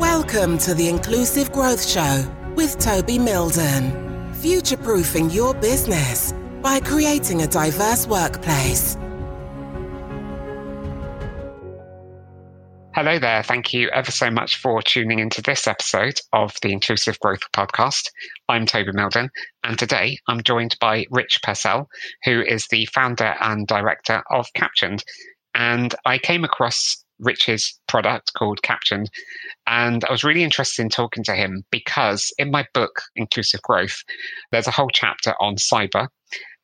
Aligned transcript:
Welcome 0.00 0.58
to 0.58 0.74
the 0.74 0.90
Inclusive 0.90 1.50
Growth 1.52 1.88
Show 1.88 2.30
with 2.54 2.78
Toby 2.78 3.16
Mildon. 3.16 4.34
Future 4.36 4.76
proofing 4.76 5.30
your 5.30 5.54
business 5.54 6.34
by 6.60 6.80
creating 6.80 7.40
a 7.40 7.46
diverse 7.46 8.06
workplace. 8.06 8.98
Hello 12.94 13.18
there. 13.18 13.42
Thank 13.42 13.72
you 13.72 13.88
ever 13.88 14.10
so 14.10 14.30
much 14.30 14.56
for 14.56 14.82
tuning 14.82 15.18
into 15.18 15.40
this 15.40 15.66
episode 15.66 16.20
of 16.30 16.54
the 16.60 16.72
Inclusive 16.72 17.18
Growth 17.18 17.50
Podcast. 17.54 18.10
I'm 18.50 18.66
Toby 18.66 18.92
Mildon, 18.92 19.30
and 19.64 19.78
today 19.78 20.18
I'm 20.28 20.42
joined 20.42 20.76
by 20.78 21.06
Rich 21.10 21.38
Purcell, 21.42 21.88
who 22.24 22.42
is 22.42 22.66
the 22.66 22.84
founder 22.84 23.34
and 23.40 23.66
director 23.66 24.22
of 24.30 24.52
Captioned. 24.52 25.02
And 25.54 25.94
I 26.04 26.18
came 26.18 26.44
across 26.44 27.02
Rich's 27.18 27.78
product 27.88 28.32
called 28.34 28.62
Captioned, 28.62 29.10
and 29.66 30.04
I 30.04 30.12
was 30.12 30.24
really 30.24 30.44
interested 30.44 30.82
in 30.82 30.88
talking 30.88 31.24
to 31.24 31.34
him 31.34 31.64
because 31.70 32.32
in 32.38 32.50
my 32.50 32.66
book, 32.74 33.02
Inclusive 33.16 33.62
Growth, 33.62 34.02
there's 34.52 34.66
a 34.66 34.72
whole 34.72 34.90
chapter 34.90 35.34
on 35.40 35.56
cyber 35.56 36.08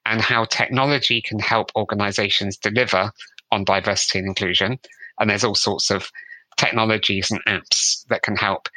and 0.05 0.21
how 0.21 0.45
technology 0.45 1.23
can 1.23 1.39
help 1.39 1.71
organizations 1.77 2.57
deliver 2.57 3.11
on 3.51 3.65
diversity 3.65 4.19
and 4.19 4.29
inclusion 4.29 4.79
and 5.19 5.31
there's 5.31 5.45
all 5.45 5.55
sorts 5.55 5.91
of 5.91 6.11
technologies 6.57 7.31
and 7.31 7.41
apps 7.47 8.05
that 8.09 8.23
can 8.23 8.37
help. 8.37 8.69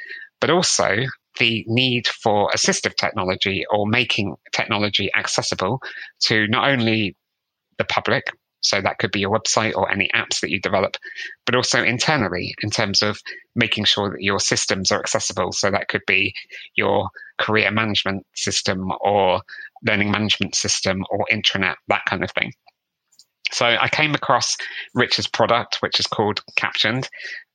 But 0.41 0.49
also 0.49 0.97
the 1.39 1.65
need 1.67 2.07
for 2.07 2.49
assistive 2.51 2.95
technology 2.95 3.65
or 3.69 3.87
making 3.87 4.35
technology 4.53 5.09
accessible 5.15 5.81
to 6.21 6.47
not 6.47 6.69
only 6.69 7.15
the 7.77 7.83
public, 7.83 8.25
so 8.65 8.81
that 8.81 8.97
could 8.97 9.11
be 9.11 9.19
your 9.19 9.37
website 9.37 9.75
or 9.75 9.91
any 9.91 10.09
apps 10.15 10.41
that 10.41 10.49
you 10.49 10.59
develop, 10.59 10.97
but 11.45 11.55
also 11.55 11.83
internally 11.83 12.55
in 12.63 12.71
terms 12.71 13.03
of 13.03 13.21
making 13.55 13.85
sure 13.85 14.09
that 14.09 14.23
your 14.23 14.39
systems 14.39 14.91
are 14.91 14.99
accessible. 14.99 15.51
So 15.51 15.69
that 15.69 15.87
could 15.87 16.01
be 16.07 16.33
your 16.75 17.09
career 17.37 17.69
management 17.69 18.25
system 18.35 18.91
or 19.01 19.41
learning 19.85 20.09
management 20.09 20.55
system 20.55 21.03
or 21.11 21.25
intranet, 21.31 21.75
that 21.89 22.01
kind 22.09 22.23
of 22.23 22.31
thing. 22.31 22.53
So 23.51 23.65
I 23.65 23.87
came 23.89 24.15
across 24.15 24.57
Rich's 24.95 25.27
product, 25.27 25.77
which 25.81 25.99
is 25.99 26.07
called 26.07 26.41
Captioned, 26.57 27.07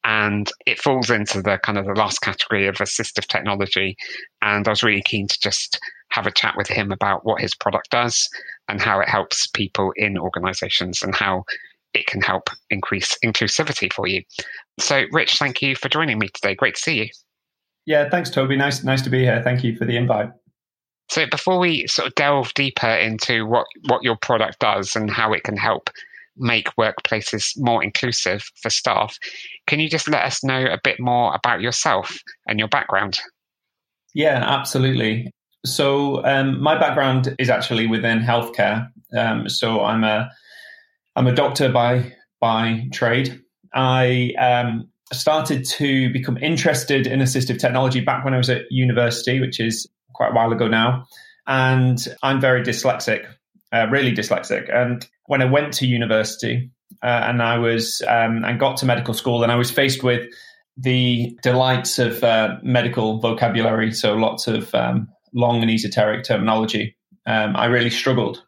and 0.05 0.49
it 0.65 0.79
falls 0.79 1.11
into 1.11 1.43
the 1.43 1.59
kind 1.59 1.77
of 1.77 1.87
the 1.87 1.95
last 1.95 2.21
category 2.21 2.69
of 2.69 2.77
assistive 2.77 3.27
technology. 3.27 3.97
And 4.41 4.67
I 4.67 4.71
was 4.71 4.85
really 4.85 5.03
keen 5.03 5.27
to 5.27 5.39
just 5.43 5.81
have 6.11 6.27
a 6.27 6.33
chat 6.33 6.55
with 6.57 6.69
him 6.69 6.93
about 6.93 7.25
what 7.25 7.41
his 7.41 7.55
product 7.55 7.91
does 7.91 8.29
and 8.71 8.81
how 8.81 9.01
it 9.01 9.09
helps 9.09 9.47
people 9.47 9.93
in 9.97 10.17
organizations 10.17 11.03
and 11.03 11.15
how 11.15 11.45
it 11.93 12.07
can 12.07 12.21
help 12.21 12.49
increase 12.71 13.19
inclusivity 13.25 13.93
for 13.93 14.07
you. 14.07 14.23
So, 14.79 15.05
Rich, 15.13 15.39
thank 15.39 15.61
you 15.61 15.75
for 15.75 15.89
joining 15.89 16.19
me 16.19 16.29
today. 16.29 16.55
Great 16.55 16.77
to 16.77 16.81
see 16.81 16.99
you. 16.99 17.09
Yeah, 17.87 18.09
thanks, 18.09 18.31
Toby. 18.31 18.57
Nice, 18.57 18.85
nice 18.85 19.03
to 19.03 19.11
be 19.11 19.21
here. 19.21 19.43
Thank 19.43 19.65
you 19.65 19.77
for 19.77 19.85
the 19.85 19.97
invite. 19.97 20.31
So 21.11 21.27
before 21.29 21.59
we 21.59 21.89
sort 21.89 22.07
of 22.07 22.15
delve 22.15 22.55
deeper 22.55 22.87
into 22.87 23.45
what, 23.45 23.67
what 23.89 24.05
your 24.05 24.17
product 24.17 24.61
does 24.61 24.95
and 24.95 25.11
how 25.11 25.33
it 25.33 25.43
can 25.43 25.57
help 25.57 25.91
make 26.37 26.69
workplaces 26.77 27.59
more 27.59 27.83
inclusive 27.83 28.49
for 28.63 28.71
staff, 28.71 29.19
can 29.67 29.81
you 29.81 29.89
just 29.89 30.09
let 30.09 30.25
us 30.25 30.45
know 30.45 30.65
a 30.65 30.79
bit 30.85 31.01
more 31.01 31.35
about 31.35 31.61
yourself 31.61 32.17
and 32.47 32.61
your 32.61 32.69
background? 32.69 33.19
Yeah, 34.15 34.37
absolutely. 34.37 35.33
So 35.65 36.25
um, 36.25 36.61
my 36.61 36.79
background 36.79 37.35
is 37.39 37.51
actually 37.51 37.87
within 37.87 38.21
healthcare. 38.21 38.91
Um, 39.17 39.49
so 39.49 39.83
I'm 39.85 40.05
a 40.05 40.31
I'm 41.17 41.27
a 41.27 41.35
doctor 41.35 41.71
by 41.71 42.13
by 42.41 42.89
trade. 42.93 43.41
I 43.75 44.33
um, 44.39 44.89
started 45.13 45.65
to 45.65 46.13
become 46.13 46.37
interested 46.39 47.07
in 47.07 47.21
assistive 47.21 47.59
technology 47.59 48.01
back 48.01 48.25
when 48.25 48.35
I 48.35 48.39
was 48.39 48.49
at 48.51 48.63
university, 48.71 49.41
which 49.41 49.61
is 49.61 49.87
quite 50.15 50.31
a 50.31 50.35
while 50.35 50.53
ago 50.53 50.69
now. 50.69 51.05
And 51.47 51.99
I'm 52.23 52.41
very 52.41 52.63
dyslexic, 52.63 53.27
uh, 53.73 53.87
really 53.91 54.13
dyslexic. 54.13 54.75
And 54.75 55.07
when 55.27 55.43
I 55.43 55.47
went 55.47 55.73
to 55.75 55.87
university 55.87 56.71
uh, 57.03 57.25
and 57.29 57.43
I 57.43 57.59
was 57.59 58.03
um, 58.09 58.45
and 58.45 58.59
got 58.59 58.77
to 58.79 58.87
medical 58.87 59.15
school, 59.15 59.43
and 59.43 59.53
I 59.53 59.57
was 59.57 59.71
faced 59.71 60.03
with 60.03 60.27
the 60.77 61.37
delights 61.43 61.99
of 61.99 62.23
uh, 62.25 62.57
medical 62.63 63.19
vocabulary, 63.19 63.93
so 63.93 64.15
lots 64.15 64.47
of 64.47 64.75
um, 64.75 65.09
long 65.33 65.63
and 65.63 65.71
esoteric 65.71 66.25
terminology. 66.25 66.97
Um, 67.27 67.57
I 67.57 67.67
really 67.67 67.91
struggled. 67.91 68.43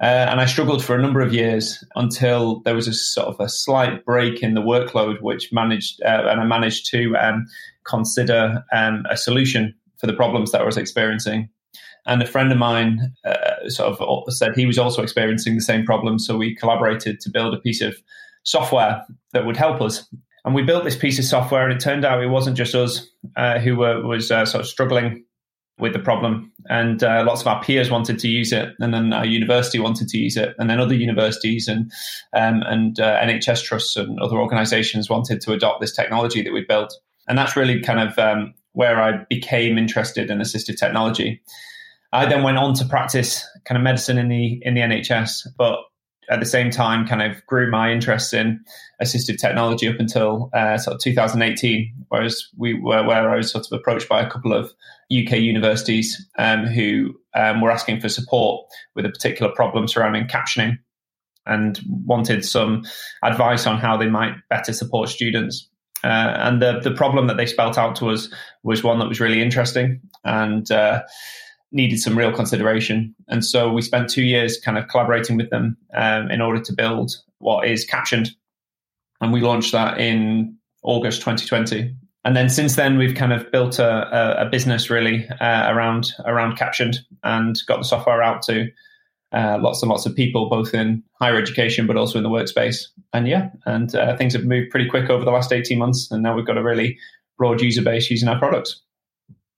Uh, 0.00 0.26
and 0.28 0.40
I 0.40 0.46
struggled 0.46 0.84
for 0.84 0.94
a 0.94 1.00
number 1.00 1.20
of 1.20 1.32
years 1.32 1.82
until 1.94 2.60
there 2.60 2.74
was 2.74 2.86
a 2.86 2.92
sort 2.92 3.28
of 3.28 3.40
a 3.40 3.48
slight 3.48 4.04
break 4.04 4.42
in 4.42 4.54
the 4.54 4.60
workload, 4.60 5.22
which 5.22 5.48
managed, 5.52 6.02
uh, 6.02 6.26
and 6.28 6.40
I 6.40 6.44
managed 6.44 6.90
to 6.90 7.16
um, 7.16 7.46
consider 7.86 8.62
um, 8.72 9.04
a 9.08 9.16
solution 9.16 9.74
for 9.98 10.06
the 10.06 10.12
problems 10.12 10.52
that 10.52 10.60
I 10.60 10.64
was 10.64 10.76
experiencing. 10.76 11.48
And 12.04 12.22
a 12.22 12.26
friend 12.26 12.52
of 12.52 12.58
mine 12.58 13.14
uh, 13.24 13.68
sort 13.68 13.98
of 13.98 14.32
said 14.32 14.54
he 14.54 14.66
was 14.66 14.78
also 14.78 15.02
experiencing 15.02 15.54
the 15.54 15.62
same 15.62 15.84
problem. 15.84 16.18
So 16.18 16.36
we 16.36 16.54
collaborated 16.54 17.18
to 17.20 17.30
build 17.30 17.54
a 17.54 17.60
piece 17.60 17.80
of 17.80 17.96
software 18.44 19.04
that 19.32 19.46
would 19.46 19.56
help 19.56 19.80
us. 19.80 20.06
And 20.44 20.54
we 20.54 20.62
built 20.62 20.84
this 20.84 20.96
piece 20.96 21.18
of 21.18 21.24
software, 21.24 21.64
and 21.64 21.72
it 21.72 21.82
turned 21.82 22.04
out 22.04 22.22
it 22.22 22.28
wasn't 22.28 22.56
just 22.56 22.74
us 22.74 23.04
uh, 23.36 23.58
who 23.58 23.76
were 23.76 24.06
was 24.06 24.30
uh, 24.30 24.46
sort 24.46 24.60
of 24.60 24.68
struggling 24.68 25.24
with 25.78 25.92
the 25.92 25.98
problem. 25.98 26.50
And 26.68 27.02
uh, 27.02 27.22
lots 27.26 27.42
of 27.42 27.46
our 27.46 27.62
peers 27.62 27.90
wanted 27.90 28.18
to 28.20 28.28
use 28.28 28.52
it, 28.52 28.74
and 28.80 28.92
then 28.92 29.12
our 29.12 29.26
university 29.26 29.78
wanted 29.78 30.08
to 30.08 30.18
use 30.18 30.36
it, 30.36 30.54
and 30.58 30.68
then 30.68 30.80
other 30.80 30.94
universities 30.94 31.68
and 31.68 31.92
um, 32.34 32.62
and 32.66 32.98
uh, 32.98 33.20
NHS 33.20 33.62
trusts 33.64 33.96
and 33.96 34.18
other 34.20 34.36
organisations 34.36 35.08
wanted 35.08 35.40
to 35.42 35.52
adopt 35.52 35.80
this 35.80 35.94
technology 35.94 36.42
that 36.42 36.52
we 36.52 36.64
built. 36.64 36.92
And 37.28 37.36
that's 37.36 37.56
really 37.56 37.80
kind 37.80 38.00
of 38.00 38.18
um, 38.18 38.54
where 38.72 39.00
I 39.00 39.24
became 39.28 39.78
interested 39.78 40.30
in 40.30 40.38
assistive 40.38 40.78
technology. 40.78 41.42
I 42.12 42.26
then 42.26 42.42
went 42.42 42.58
on 42.58 42.74
to 42.74 42.84
practice 42.84 43.46
kind 43.64 43.76
of 43.76 43.82
medicine 43.84 44.18
in 44.18 44.28
the 44.28 44.60
in 44.62 44.74
the 44.74 44.80
NHS, 44.80 45.48
but 45.56 45.80
at 46.30 46.40
the 46.40 46.46
same 46.46 46.70
time, 46.70 47.06
kind 47.06 47.22
of 47.22 47.44
grew 47.46 47.70
my 47.70 47.92
interest 47.92 48.34
in 48.34 48.60
assistive 49.02 49.38
technology 49.38 49.88
up 49.88 49.98
until 49.98 50.50
uh, 50.54 50.78
sort 50.78 50.94
of 50.94 51.00
2018, 51.00 51.92
whereas 52.08 52.48
we 52.56 52.74
were 52.74 53.04
where 53.04 53.30
I 53.30 53.36
was 53.36 53.50
sort 53.50 53.66
of 53.70 53.78
approached 53.78 54.08
by 54.08 54.20
a 54.20 54.30
couple 54.30 54.52
of 54.52 54.72
UK 55.16 55.38
universities 55.38 56.26
um, 56.38 56.66
who 56.66 57.14
um, 57.34 57.60
were 57.60 57.70
asking 57.70 58.00
for 58.00 58.08
support 58.08 58.66
with 58.94 59.06
a 59.06 59.10
particular 59.10 59.52
problem 59.52 59.86
surrounding 59.86 60.26
captioning 60.26 60.78
and 61.46 61.80
wanted 62.04 62.44
some 62.44 62.84
advice 63.22 63.66
on 63.66 63.78
how 63.78 63.96
they 63.96 64.08
might 64.08 64.34
better 64.50 64.72
support 64.72 65.08
students. 65.08 65.68
Uh, 66.04 66.36
and 66.38 66.60
the 66.60 66.80
the 66.80 66.90
problem 66.90 67.26
that 67.26 67.36
they 67.36 67.46
spelt 67.46 67.78
out 67.78 67.96
to 67.96 68.10
us 68.10 68.28
was 68.62 68.84
one 68.84 68.98
that 68.98 69.08
was 69.08 69.20
really 69.20 69.40
interesting 69.40 70.00
and 70.24 70.70
uh, 70.70 71.02
needed 71.72 71.98
some 71.98 72.16
real 72.16 72.32
consideration. 72.32 73.14
And 73.28 73.44
so 73.44 73.72
we 73.72 73.82
spent 73.82 74.08
two 74.08 74.22
years 74.22 74.58
kind 74.58 74.78
of 74.78 74.88
collaborating 74.88 75.36
with 75.36 75.50
them 75.50 75.76
um, 75.94 76.30
in 76.30 76.40
order 76.40 76.60
to 76.60 76.72
build 76.72 77.12
what 77.38 77.68
is 77.68 77.84
captioned, 77.84 78.30
and 79.20 79.32
we 79.32 79.40
launched 79.40 79.72
that 79.72 79.98
in 79.98 80.56
August 80.82 81.20
2020. 81.20 81.94
And 82.24 82.36
then 82.36 82.48
since 82.48 82.74
then, 82.74 82.98
we've 82.98 83.14
kind 83.14 83.32
of 83.32 83.50
built 83.52 83.78
a, 83.78 83.86
a, 83.86 84.46
a 84.46 84.50
business 84.50 84.90
really 84.90 85.28
uh, 85.40 85.72
around 85.72 86.12
around 86.24 86.56
captioned 86.56 86.98
and 87.22 87.56
got 87.66 87.78
the 87.78 87.84
software 87.84 88.22
out 88.22 88.42
to 88.42 88.68
uh, 89.32 89.58
lots 89.60 89.82
and 89.82 89.90
lots 89.90 90.06
of 90.06 90.14
people, 90.14 90.48
both 90.48 90.74
in 90.74 91.02
higher 91.20 91.36
education 91.36 91.86
but 91.86 91.96
also 91.96 92.18
in 92.18 92.24
the 92.24 92.30
workspace. 92.30 92.86
And 93.12 93.28
yeah, 93.28 93.50
and 93.64 93.94
uh, 93.94 94.16
things 94.16 94.32
have 94.34 94.44
moved 94.44 94.70
pretty 94.70 94.88
quick 94.88 95.10
over 95.10 95.24
the 95.24 95.30
last 95.30 95.52
18 95.52 95.78
months. 95.78 96.10
And 96.10 96.22
now 96.22 96.34
we've 96.34 96.46
got 96.46 96.58
a 96.58 96.62
really 96.62 96.98
broad 97.38 97.60
user 97.60 97.82
base 97.82 98.10
using 98.10 98.28
our 98.28 98.38
products. 98.38 98.82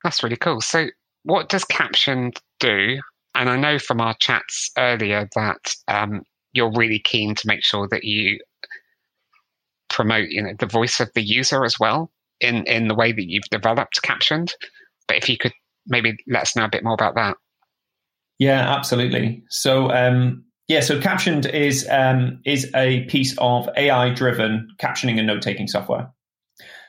That's 0.05 0.23
really 0.23 0.37
cool. 0.37 0.61
So, 0.61 0.89
what 1.29 1.51
does 1.51 1.65
Caption 1.65 2.33
do? 2.59 2.99
And 3.35 3.51
I 3.51 3.57
know 3.57 3.79
from 3.79 4.01
our 4.01 4.15
chats 4.19 4.71
earlier 4.79 5.29
that 5.37 5.75
um, 5.87 6.23
you're 6.53 6.73
really 6.73 6.99
keen 6.99 7.35
to 7.35 7.47
make 7.47 7.63
sure 7.63 7.87
that 7.91 8.03
you 8.03 8.39
promote, 9.91 10.31
you 10.31 10.43
know, 10.43 10.55
the 10.59 10.67
voice 10.67 11.01
of 11.01 11.11
the 11.15 11.23
user 11.23 11.67
as 11.67 11.79
well 11.79 12.11
in 12.41 12.65
in 12.65 12.89
the 12.89 12.95
way 12.95 13.13
that 13.13 13.29
you've 13.29 13.45
developed 13.51 14.01
Captioned. 14.03 14.55
But 15.07 15.19
if 15.19 15.29
you 15.29 15.37
could 15.37 15.53
maybe 15.87 16.17
let 16.27 16.43
us 16.43 16.57
know 16.57 16.65
a 16.65 16.71
bit 16.71 16.83
more 16.83 16.95
about 16.95 17.15
that. 17.17 17.37
Yeah, 18.39 18.75
absolutely. 18.75 19.43
So, 19.51 19.91
um, 19.91 20.45
yeah, 20.67 20.81
so 20.81 20.99
Captioned 20.99 21.45
is 21.45 21.87
um, 21.91 22.41
is 22.47 22.71
a 22.75 23.05
piece 23.05 23.37
of 23.37 23.69
AI 23.77 24.15
driven 24.15 24.67
captioning 24.81 25.19
and 25.19 25.27
note 25.27 25.43
taking 25.43 25.67
software. 25.67 26.11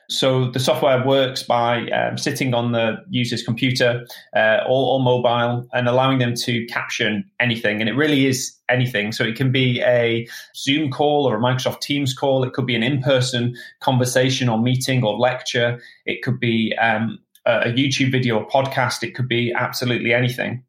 So 0.09 0.49
the 0.49 0.59
software 0.59 1.05
works 1.05 1.43
by 1.43 1.87
um, 1.91 2.17
sitting 2.17 2.55
on 2.55 2.71
the 2.71 2.97
user's 3.09 3.43
computer 3.43 4.07
uh, 4.35 4.61
or, 4.67 4.93
or, 4.93 5.03
mobile 5.03 5.67
and 5.71 5.87
allowing 5.87 6.17
them 6.17 6.33
to 6.33 6.65
caption 6.65 7.29
anything. 7.39 7.79
And 7.79 7.87
it 7.87 7.93
really 7.93 8.25
is 8.25 8.55
anything. 8.69 9.11
So 9.11 9.23
it 9.23 9.35
can 9.35 9.51
be 9.51 9.81
a 9.81 10.27
Zoom 10.55 10.89
call 10.89 11.29
or 11.29 11.37
a 11.37 11.39
Microsoft 11.39 11.81
Teams 11.81 12.15
call. 12.15 12.43
It 12.43 12.53
could 12.53 12.65
be 12.65 12.75
an 12.75 12.81
in-person 12.81 13.55
conversation 13.81 14.49
or 14.49 14.57
meeting 14.57 15.03
or 15.03 15.15
lecture. 15.15 15.79
It 16.07 16.23
could 16.23 16.39
be 16.39 16.75
um, 16.81 17.19
a 17.45 17.69
YouTube 17.69 18.11
video 18.11 18.39
or 18.39 18.47
podcast. 18.47 19.03
It 19.03 19.13
could 19.13 19.27
be 19.27 19.53
absolutely 19.53 20.11
anything. 20.11 20.63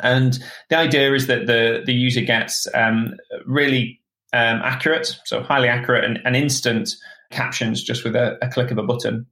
And 0.00 0.38
the 0.70 0.76
idea 0.76 1.12
is 1.14 1.26
that 1.26 1.46
the, 1.46 1.82
the 1.84 1.92
user 1.92 2.22
gets 2.22 2.66
um, 2.74 3.14
really 3.44 4.00
um, 4.32 4.60
accurate, 4.64 5.18
so 5.24 5.42
highly 5.42 5.68
accurate 5.68 6.04
and, 6.04 6.18
and, 6.24 6.34
instant 6.34 6.96
captions 7.32 7.82
just 7.82 8.04
with 8.04 8.14
a, 8.14 8.38
a 8.42 8.48
click 8.48 8.70
of 8.70 8.78
a 8.78 8.82
button. 8.82 9.26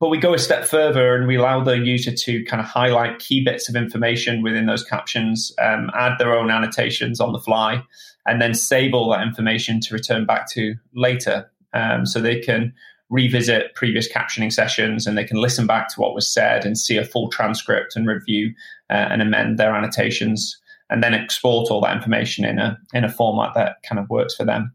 but 0.00 0.08
we 0.08 0.18
go 0.18 0.34
a 0.34 0.38
step 0.38 0.64
further 0.64 1.14
and 1.14 1.26
we 1.26 1.36
allow 1.36 1.62
the 1.62 1.78
user 1.78 2.12
to 2.12 2.44
kind 2.44 2.60
of 2.60 2.66
highlight 2.66 3.20
key 3.20 3.44
bits 3.44 3.68
of 3.68 3.76
information 3.76 4.42
within 4.42 4.66
those 4.66 4.84
captions, 4.84 5.52
um, 5.60 5.90
add 5.94 6.18
their 6.18 6.34
own 6.34 6.50
annotations 6.50 7.20
on 7.20 7.32
the 7.32 7.38
fly, 7.38 7.82
and 8.26 8.40
then 8.40 8.54
save 8.54 8.92
all 8.94 9.10
that 9.10 9.22
information 9.22 9.80
to 9.80 9.94
return 9.94 10.26
back 10.26 10.50
to 10.50 10.74
later. 10.94 11.50
Um, 11.72 12.06
so 12.06 12.20
they 12.20 12.40
can 12.40 12.72
revisit 13.10 13.74
previous 13.74 14.10
captioning 14.10 14.52
sessions 14.52 15.06
and 15.06 15.16
they 15.16 15.24
can 15.24 15.36
listen 15.36 15.66
back 15.66 15.88
to 15.88 16.00
what 16.00 16.14
was 16.14 16.32
said 16.32 16.64
and 16.64 16.78
see 16.78 16.96
a 16.96 17.04
full 17.04 17.28
transcript 17.28 17.96
and 17.96 18.06
review 18.06 18.52
uh, 18.90 19.08
and 19.10 19.22
amend 19.22 19.58
their 19.58 19.74
annotations 19.74 20.58
and 20.90 21.02
then 21.02 21.14
export 21.14 21.70
all 21.70 21.80
that 21.80 21.96
information 21.96 22.44
in 22.44 22.58
a 22.58 22.78
in 22.92 23.04
a 23.04 23.08
format 23.08 23.54
that 23.54 23.76
kind 23.88 23.98
of 23.98 24.08
works 24.10 24.34
for 24.34 24.44
them. 24.44 24.74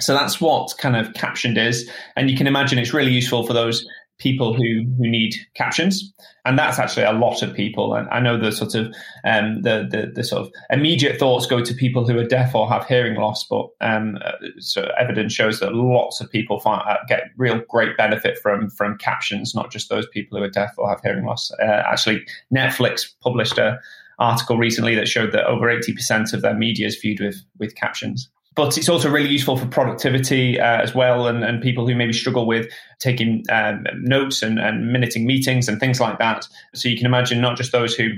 So 0.00 0.14
that's 0.14 0.40
what 0.40 0.74
kind 0.78 0.96
of 0.96 1.14
captioned 1.14 1.58
is, 1.58 1.88
and 2.16 2.30
you 2.30 2.36
can 2.36 2.46
imagine 2.46 2.78
it's 2.78 2.92
really 2.92 3.12
useful 3.12 3.46
for 3.46 3.52
those 3.52 3.86
people 4.18 4.54
who 4.54 4.84
who 4.96 5.08
need 5.08 5.34
captions, 5.54 6.12
and 6.44 6.58
that's 6.58 6.78
actually 6.78 7.04
a 7.04 7.12
lot 7.12 7.42
of 7.42 7.54
people. 7.54 7.94
And 7.94 8.08
I 8.10 8.20
know 8.20 8.38
the 8.38 8.52
sort 8.52 8.74
of 8.74 8.86
um, 9.24 9.62
the, 9.62 9.86
the, 9.90 10.12
the 10.14 10.24
sort 10.24 10.42
of 10.42 10.52
immediate 10.70 11.18
thoughts 11.18 11.46
go 11.46 11.62
to 11.62 11.74
people 11.74 12.06
who 12.06 12.18
are 12.18 12.26
deaf 12.26 12.54
or 12.54 12.68
have 12.68 12.86
hearing 12.86 13.16
loss, 13.16 13.44
but 13.44 13.68
um, 13.80 14.18
uh, 14.24 14.32
so 14.58 14.90
evidence 14.98 15.32
shows 15.32 15.60
that 15.60 15.74
lots 15.74 16.20
of 16.20 16.30
people 16.30 16.60
find, 16.60 16.82
uh, 16.88 16.96
get 17.08 17.30
real 17.36 17.60
great 17.68 17.96
benefit 17.96 18.38
from 18.38 18.70
from 18.70 18.98
captions, 18.98 19.54
not 19.54 19.70
just 19.70 19.88
those 19.88 20.06
people 20.08 20.38
who 20.38 20.44
are 20.44 20.50
deaf 20.50 20.74
or 20.76 20.88
have 20.88 21.00
hearing 21.02 21.24
loss. 21.24 21.50
Uh, 21.60 21.82
actually, 21.86 22.24
Netflix 22.54 23.06
published 23.22 23.58
a 23.58 23.78
article 24.18 24.56
recently 24.56 24.94
that 24.94 25.08
showed 25.08 25.32
that 25.32 25.44
over 25.44 25.66
80% 25.66 26.32
of 26.32 26.40
their 26.40 26.54
media 26.54 26.86
is 26.86 26.96
viewed 26.96 27.20
with 27.20 27.44
with 27.58 27.74
captions 27.74 28.30
but 28.54 28.78
it's 28.78 28.88
also 28.88 29.10
really 29.10 29.28
useful 29.28 29.56
for 29.56 29.66
productivity 29.66 30.60
uh, 30.60 30.80
as 30.80 30.94
well 30.94 31.26
and, 31.26 31.42
and 31.44 31.62
people 31.62 31.86
who 31.86 31.94
maybe 31.94 32.12
struggle 32.12 32.46
with 32.46 32.66
taking 33.00 33.42
um, 33.50 33.84
notes 33.96 34.42
and, 34.42 34.58
and 34.58 34.92
minuting 34.92 35.26
meetings 35.26 35.68
and 35.68 35.80
things 35.80 36.00
like 36.00 36.18
that 36.18 36.46
so 36.74 36.88
you 36.88 36.96
can 36.96 37.06
imagine 37.06 37.40
not 37.40 37.56
just 37.56 37.72
those 37.72 37.94
who 37.94 38.10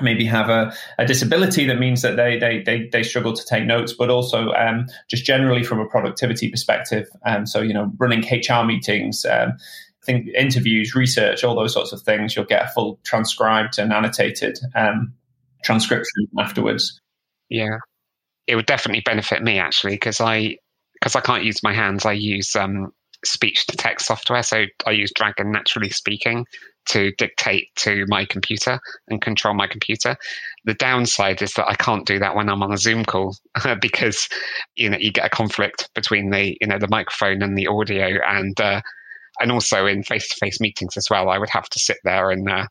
maybe 0.00 0.24
have 0.24 0.48
a, 0.48 0.72
a 0.98 1.06
disability 1.06 1.66
that 1.66 1.78
means 1.78 2.02
that 2.02 2.16
they, 2.16 2.38
they, 2.38 2.62
they, 2.62 2.88
they 2.92 3.02
struggle 3.02 3.32
to 3.32 3.44
take 3.44 3.64
notes, 3.64 3.92
but 3.92 4.08
also 4.08 4.52
um, 4.52 4.86
just 5.08 5.24
generally 5.24 5.64
from 5.64 5.80
a 5.80 5.86
productivity 5.86 6.48
perspective. 6.48 7.08
Um, 7.26 7.46
so, 7.46 7.60
you 7.60 7.74
know, 7.74 7.90
running 7.98 8.20
HR 8.20 8.64
meetings, 8.64 9.24
um, 9.24 9.54
think 10.04 10.28
interviews, 10.28 10.94
research, 10.94 11.42
all 11.42 11.56
those 11.56 11.72
sorts 11.72 11.92
of 11.92 12.02
things, 12.02 12.36
you'll 12.36 12.44
get 12.44 12.66
a 12.66 12.68
full 12.68 13.00
transcribed 13.04 13.78
and 13.78 13.92
annotated 13.92 14.58
um, 14.74 15.12
transcription 15.64 16.28
afterwards. 16.38 17.00
Yeah 17.48 17.78
it 18.50 18.56
would 18.56 18.66
definitely 18.66 19.02
benefit 19.02 19.42
me 19.42 19.60
actually 19.60 19.92
because 19.92 20.20
I 20.20 20.56
because 20.94 21.14
I 21.14 21.20
can't 21.20 21.44
use 21.44 21.62
my 21.62 21.72
hands. 21.72 22.04
I 22.04 22.12
use 22.12 22.56
um, 22.56 22.92
speech 23.24 23.66
to 23.68 23.76
text 23.76 24.06
software, 24.06 24.42
so 24.42 24.64
I 24.84 24.90
use 24.90 25.12
Dragon 25.14 25.52
Naturally 25.52 25.90
Speaking 25.90 26.44
to 26.88 27.12
dictate 27.16 27.68
to 27.76 28.06
my 28.08 28.24
computer 28.24 28.80
and 29.06 29.22
control 29.22 29.54
my 29.54 29.68
computer. 29.68 30.16
The 30.64 30.74
downside 30.74 31.42
is 31.42 31.54
that 31.54 31.68
I 31.68 31.76
can't 31.76 32.04
do 32.04 32.18
that 32.18 32.34
when 32.34 32.48
I'm 32.48 32.62
on 32.64 32.72
a 32.72 32.76
Zoom 32.76 33.04
call 33.04 33.36
because 33.80 34.28
you 34.74 34.90
know 34.90 34.98
you 34.98 35.12
get 35.12 35.26
a 35.26 35.30
conflict 35.30 35.88
between 35.94 36.30
the 36.30 36.56
you 36.60 36.66
know 36.66 36.78
the 36.78 36.88
microphone 36.88 37.42
and 37.42 37.56
the 37.56 37.68
audio 37.68 38.18
and 38.26 38.60
uh, 38.60 38.80
and 39.38 39.52
also 39.52 39.86
in 39.86 40.02
face 40.02 40.28
to 40.28 40.34
face 40.40 40.60
meetings 40.60 40.96
as 40.96 41.06
well. 41.08 41.28
I 41.28 41.38
would 41.38 41.50
have 41.50 41.68
to 41.68 41.78
sit 41.78 41.98
there 42.02 42.32
and 42.32 42.50
uh, 42.50 42.66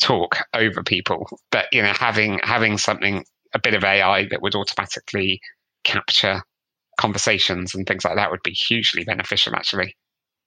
talk 0.00 0.38
over 0.52 0.82
people. 0.82 1.28
But 1.52 1.66
you 1.70 1.80
know 1.80 1.92
having 1.92 2.40
having 2.42 2.76
something 2.76 3.24
a 3.54 3.58
bit 3.58 3.74
of 3.74 3.84
AI 3.84 4.26
that 4.30 4.42
would 4.42 4.54
automatically 4.54 5.40
capture 5.84 6.42
conversations 6.98 7.74
and 7.74 7.86
things 7.86 8.04
like 8.04 8.16
that 8.16 8.30
would 8.30 8.42
be 8.42 8.52
hugely 8.52 9.04
beneficial 9.04 9.54
actually. 9.54 9.96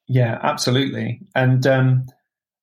Yeah 0.08 0.40
absolutely. 0.42 1.22
And 1.36 1.66
um 1.66 2.06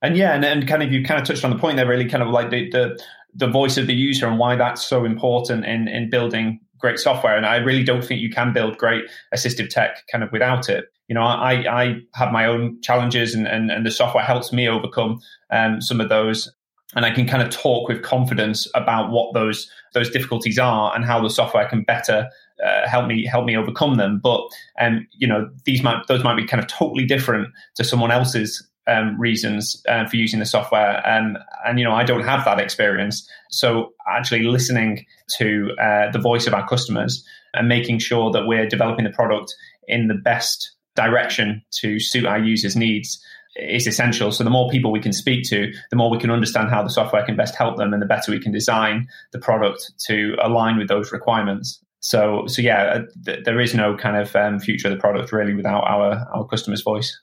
and 0.01 0.17
yeah 0.17 0.35
and, 0.35 0.45
and 0.45 0.67
kind 0.69 0.83
of 0.83 0.93
you 0.93 1.05
kind 1.05 1.21
of 1.21 1.27
touched 1.27 1.45
on 1.45 1.51
the 1.51 1.59
point 1.59 1.77
there 1.77 1.87
really 1.87 2.09
kind 2.09 2.23
of 2.23 2.31
like 2.31 2.51
the, 2.51 2.71
the 2.71 3.03
the 3.35 3.49
voice 3.49 3.79
of 3.79 3.87
the 3.87 3.95
user 3.95 4.27
and 4.27 4.39
why 4.39 4.57
that's 4.57 4.87
so 4.87 5.05
important 5.05 5.65
in 5.65 5.89
in 5.89 6.11
building 6.11 6.61
great 6.79 6.99
software. 6.99 7.37
And 7.37 7.47
i 7.47 7.57
really 7.57 7.85
don't 7.85 8.05
think 8.05 8.21
you 8.21 8.31
can 8.31 8.53
build 8.53 8.79
great 8.79 9.05
assistive 9.35 9.69
tech 9.69 10.05
kind 10.11 10.25
of 10.25 10.33
without 10.33 10.69
it. 10.69 10.87
You 11.09 11.15
know 11.15 11.23
i 11.23 11.53
i 11.83 11.97
have 12.15 12.33
my 12.33 12.47
own 12.47 12.81
challenges 12.83 13.35
and 13.35 13.47
and, 13.47 13.71
and 13.71 13.85
the 13.85 13.91
software 13.91 14.25
helps 14.25 14.53
me 14.53 14.69
overcome 14.69 15.21
um, 15.51 15.81
some 15.81 16.01
of 16.01 16.09
those 16.09 16.51
and 16.95 17.05
I 17.05 17.11
can 17.11 17.27
kind 17.27 17.43
of 17.43 17.51
talk 17.51 17.89
with 17.89 18.03
confidence 18.03 18.69
about 18.75 19.11
what 19.11 19.35
those 19.35 19.71
those 19.95 20.11
difficulties 20.11 20.59
are 20.59 20.95
and 20.95 21.05
how 21.05 21.23
the 21.23 21.31
software 21.31 21.69
can 21.69 21.83
better 21.83 22.29
uh, 22.65 22.89
help 22.89 23.07
me 23.07 23.27
help 23.27 23.45
me 23.45 23.57
overcome 23.57 23.97
them. 23.97 24.21
But 24.23 24.43
um, 24.81 25.07
you 25.13 25.27
know, 25.27 25.51
these 25.65 25.83
might 25.83 26.07
those 26.07 26.25
might 26.25 26.37
be 26.37 26.47
kind 26.47 26.63
of 26.63 26.69
totally 26.69 27.05
different 27.05 27.49
to 27.77 27.85
someone 27.85 28.11
else's 28.11 28.67
um, 28.87 29.19
reasons 29.21 29.83
uh, 29.89 30.07
for 30.07 30.17
using 30.17 30.41
the 30.41 30.47
software. 30.47 31.07
Um, 31.09 31.39
and 31.65 31.79
you 31.79 31.85
know, 31.85 31.93
I 31.93 32.05
don't 32.05 32.25
have 32.25 32.45
that 32.45 32.61
experience. 32.61 33.29
So 33.51 33.93
actually, 34.09 34.45
listening 34.45 35.07
to 35.39 35.71
uh, 35.81 36.11
the 36.11 36.21
voice 36.21 36.47
of 36.47 36.55
our 36.55 36.67
customers 36.67 37.25
and 37.55 37.69
making 37.69 37.99
sure 37.99 38.31
that 38.33 38.47
we're 38.47 38.67
developing 38.69 39.05
the 39.05 39.11
product 39.11 39.55
in 39.89 40.09
the 40.09 40.15
best 40.15 40.73
direction 40.95 41.63
to 41.81 41.99
suit 41.99 42.27
our 42.27 42.39
users' 42.39 42.77
needs 42.77 43.23
is 43.57 43.87
essential. 43.87 44.33
So 44.33 44.45
the 44.45 44.51
more 44.51 44.71
people 44.71 44.91
we 44.91 45.01
can 45.01 45.13
speak 45.13 45.45
to, 45.51 45.73
the 45.91 45.97
more 45.97 46.11
we 46.11 46.19
can 46.19 46.31
understand 46.31 46.71
how 46.71 46.83
the 46.83 46.91
software 46.91 47.25
can 47.25 47.37
best 47.37 47.55
help 47.55 47.77
them, 47.77 47.93
and 47.93 48.01
the 48.01 48.07
better 48.07 48.33
we 48.33 48.41
can 48.41 48.53
design 48.53 49.09
the 49.33 49.39
product 49.39 49.93
to 50.07 50.37
align 50.43 50.79
with 50.79 50.89
those 50.89 51.13
requirements. 51.13 51.83
So, 52.01 52.47
so 52.47 52.63
yeah, 52.63 52.83
uh, 52.83 53.01
th- 53.25 53.45
there 53.45 53.61
is 53.61 53.75
no 53.75 53.97
kind 53.97 54.17
of 54.17 54.35
um, 54.35 54.59
future 54.59 54.89
of 54.89 54.95
the 54.95 55.01
product 55.01 55.33
really 55.33 55.55
without 55.55 55.85
our 55.85 56.27
our 56.35 56.47
customer's 56.47 56.83
voice. 56.83 57.17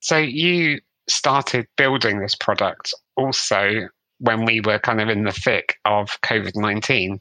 So 0.00 0.16
you 0.16 0.80
started 1.08 1.66
building 1.76 2.20
this 2.20 2.34
product 2.34 2.92
also 3.16 3.88
when 4.18 4.44
we 4.44 4.60
were 4.60 4.78
kind 4.78 5.00
of 5.00 5.08
in 5.08 5.24
the 5.24 5.32
thick 5.32 5.76
of 5.84 6.10
COVID 6.22 6.56
nineteen, 6.56 7.20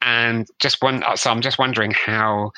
and 0.00 0.48
just 0.58 0.82
one. 0.82 1.04
So 1.14 1.30
I'm 1.30 1.42
just 1.42 1.58
wondering 1.58 1.92
how 1.92 2.50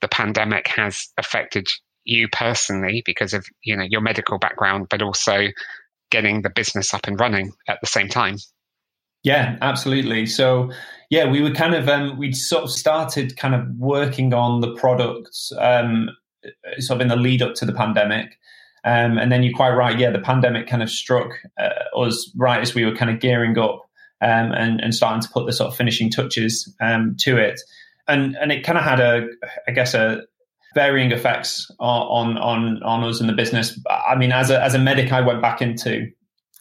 the 0.00 0.08
pandemic 0.08 0.68
has 0.68 1.08
affected 1.18 1.66
you 2.06 2.28
personally 2.28 3.02
because 3.04 3.34
of 3.34 3.44
you 3.62 3.76
know 3.76 3.84
your 3.84 4.00
medical 4.00 4.38
background, 4.38 4.86
but 4.88 5.02
also 5.02 5.48
getting 6.10 6.42
the 6.42 6.50
business 6.50 6.94
up 6.94 7.06
and 7.06 7.20
running 7.20 7.52
at 7.68 7.78
the 7.80 7.86
same 7.86 8.08
time. 8.08 8.38
Yeah, 9.22 9.58
absolutely. 9.60 10.26
So 10.26 10.70
yeah, 11.10 11.28
we 11.28 11.42
were 11.42 11.50
kind 11.50 11.74
of 11.74 11.88
um, 11.88 12.16
we 12.16 12.32
sort 12.32 12.64
of 12.64 12.70
started 12.70 13.36
kind 13.36 13.54
of 13.54 13.66
working 13.76 14.32
on 14.32 14.60
the 14.60 14.74
products 14.74 15.52
um, 15.58 16.10
sort 16.78 16.98
of 16.98 17.00
in 17.02 17.08
the 17.08 17.16
lead 17.16 17.42
up 17.42 17.54
to 17.56 17.64
the 17.64 17.72
pandemic. 17.72 18.38
Um, 18.84 19.18
and 19.18 19.32
then 19.32 19.42
you're 19.42 19.56
quite 19.56 19.74
right. 19.74 19.98
Yeah, 19.98 20.10
the 20.10 20.20
pandemic 20.20 20.68
kind 20.68 20.82
of 20.82 20.88
struck 20.88 21.32
uh, 21.58 21.98
us 21.98 22.30
right 22.36 22.60
as 22.60 22.72
we 22.72 22.84
were 22.84 22.94
kind 22.94 23.10
of 23.10 23.18
gearing 23.18 23.58
up 23.58 23.82
um, 24.20 24.52
and, 24.52 24.80
and 24.80 24.94
starting 24.94 25.22
to 25.22 25.28
put 25.28 25.44
the 25.46 25.52
sort 25.52 25.68
of 25.68 25.76
finishing 25.76 26.08
touches 26.08 26.72
um, 26.80 27.16
to 27.20 27.36
it. 27.36 27.60
And 28.06 28.36
and 28.36 28.52
it 28.52 28.62
kind 28.62 28.78
of 28.78 28.84
had 28.84 29.00
a, 29.00 29.26
I 29.66 29.72
guess, 29.72 29.94
a, 29.94 30.22
varying 30.76 31.10
effects 31.10 31.68
on 31.80 32.36
on 32.36 32.82
on 32.82 33.02
us 33.02 33.20
in 33.20 33.26
the 33.26 33.32
business. 33.32 33.80
I 33.88 34.14
mean, 34.14 34.30
as 34.30 34.50
a 34.50 34.62
as 34.62 34.74
a 34.74 34.78
medic, 34.78 35.10
I 35.10 35.22
went 35.22 35.42
back 35.42 35.60
into 35.60 36.08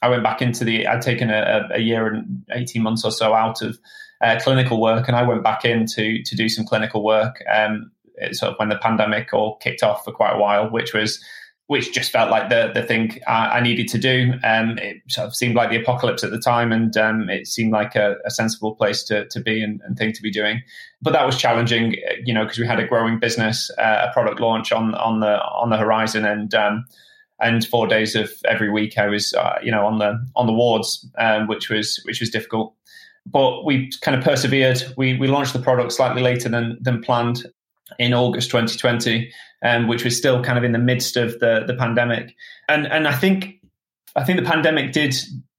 I 0.02 0.10
went 0.10 0.24
back 0.24 0.42
into 0.42 0.64
the. 0.64 0.88
I'd 0.88 1.02
taken 1.02 1.30
a, 1.30 1.68
a 1.74 1.80
year 1.80 2.08
and 2.08 2.44
eighteen 2.52 2.82
months 2.82 3.04
or 3.06 3.12
so 3.12 3.34
out 3.34 3.62
of 3.62 3.78
uh, 4.22 4.40
clinical 4.42 4.82
work, 4.82 5.08
and 5.08 5.18
I 5.18 5.24
went 5.24 5.44
back 5.44 5.66
in 5.66 5.86
to 5.88 6.24
to 6.24 6.36
do 6.36 6.50
some 6.50 6.66
clinical 6.66 7.04
work. 7.04 7.44
Um, 7.54 7.92
sort 8.32 8.54
of 8.54 8.60
when 8.60 8.70
the 8.70 8.78
pandemic 8.78 9.34
all 9.34 9.58
kicked 9.58 9.84
off 9.84 10.06
for 10.06 10.14
quite 10.14 10.34
a 10.34 10.40
while, 10.40 10.72
which 10.72 10.94
was 10.94 11.22
which 11.68 11.94
just 11.94 12.12
felt 12.12 12.30
like 12.30 12.50
the 12.50 12.72
the 12.74 12.84
thing 12.84 13.20
I, 13.28 13.58
I 13.58 13.60
needed 13.60 13.88
to 13.90 13.98
do. 13.98 14.34
Um, 14.44 14.78
it 14.78 14.98
sort 15.08 15.28
of 15.28 15.36
seemed 15.36 15.56
like 15.56 15.70
the 15.70 15.82
apocalypse 15.82 16.24
at 16.24 16.32
the 16.32 16.40
time, 16.40 16.72
and 16.72 16.96
um, 16.98 17.30
it 17.30 17.48
seemed 17.48 17.72
like 17.72 17.96
a, 17.96 18.16
a, 18.26 18.30
sensible 18.30 18.76
place 18.76 19.04
to 19.06 19.28
to 19.30 19.40
be 19.40 19.64
and, 19.64 19.82
and, 19.86 19.98
thing 19.98 20.14
to 20.14 20.22
be 20.22 20.32
doing. 20.32 20.62
But 21.02 21.14
that 21.14 21.26
was 21.26 21.38
challenging, 21.38 21.96
you 22.24 22.34
know, 22.34 22.44
because 22.44 22.60
we 22.60 22.68
had 22.68 22.80
a 22.80 22.88
growing 22.88 23.20
business, 23.20 23.72
uh, 23.80 24.08
a 24.10 24.14
product 24.14 24.40
launch 24.40 24.72
on 24.72 24.94
on 24.96 25.22
the 25.22 25.42
on 25.44 25.72
the 25.72 25.78
horizon, 25.78 26.24
and 26.24 26.54
um, 26.54 26.86
and 27.40 27.66
four 27.66 27.88
days 27.88 28.16
of 28.16 28.32
every 28.46 28.70
week 28.70 28.98
I 28.98 29.08
was, 29.08 29.34
uh, 29.34 29.58
you 29.64 29.72
know, 29.72 29.86
on 29.88 29.98
the 29.98 30.24
on 30.36 30.46
the 30.46 30.54
wards, 30.54 31.08
um, 31.18 31.48
which 31.48 31.70
was 31.70 32.00
which 32.06 32.20
was 32.20 32.30
difficult. 32.30 32.76
But 33.26 33.66
we 33.66 33.92
kind 34.02 34.16
of 34.16 34.24
persevered. 34.24 34.84
We 34.98 35.18
we 35.18 35.28
launched 35.28 35.54
the 35.54 35.60
product 35.60 35.94
slightly 35.94 36.22
later 36.22 36.48
than 36.48 36.78
than 36.80 37.02
planned 37.02 37.44
in 38.00 38.14
August 38.14 38.50
2020 38.50 39.32
um, 39.66 39.88
which 39.88 40.04
was 40.04 40.16
still 40.16 40.44
kind 40.44 40.58
of 40.58 40.64
in 40.64 40.72
the 40.72 40.80
midst 40.80 41.18
of 41.18 41.40
the 41.40 41.64
the 41.66 41.74
pandemic. 41.74 42.36
And 42.70 42.86
and 42.88 43.08
I 43.08 43.14
think 43.14 43.56
I 44.16 44.24
think 44.24 44.40
the 44.40 44.46
pandemic 44.46 44.92
did 44.92 45.16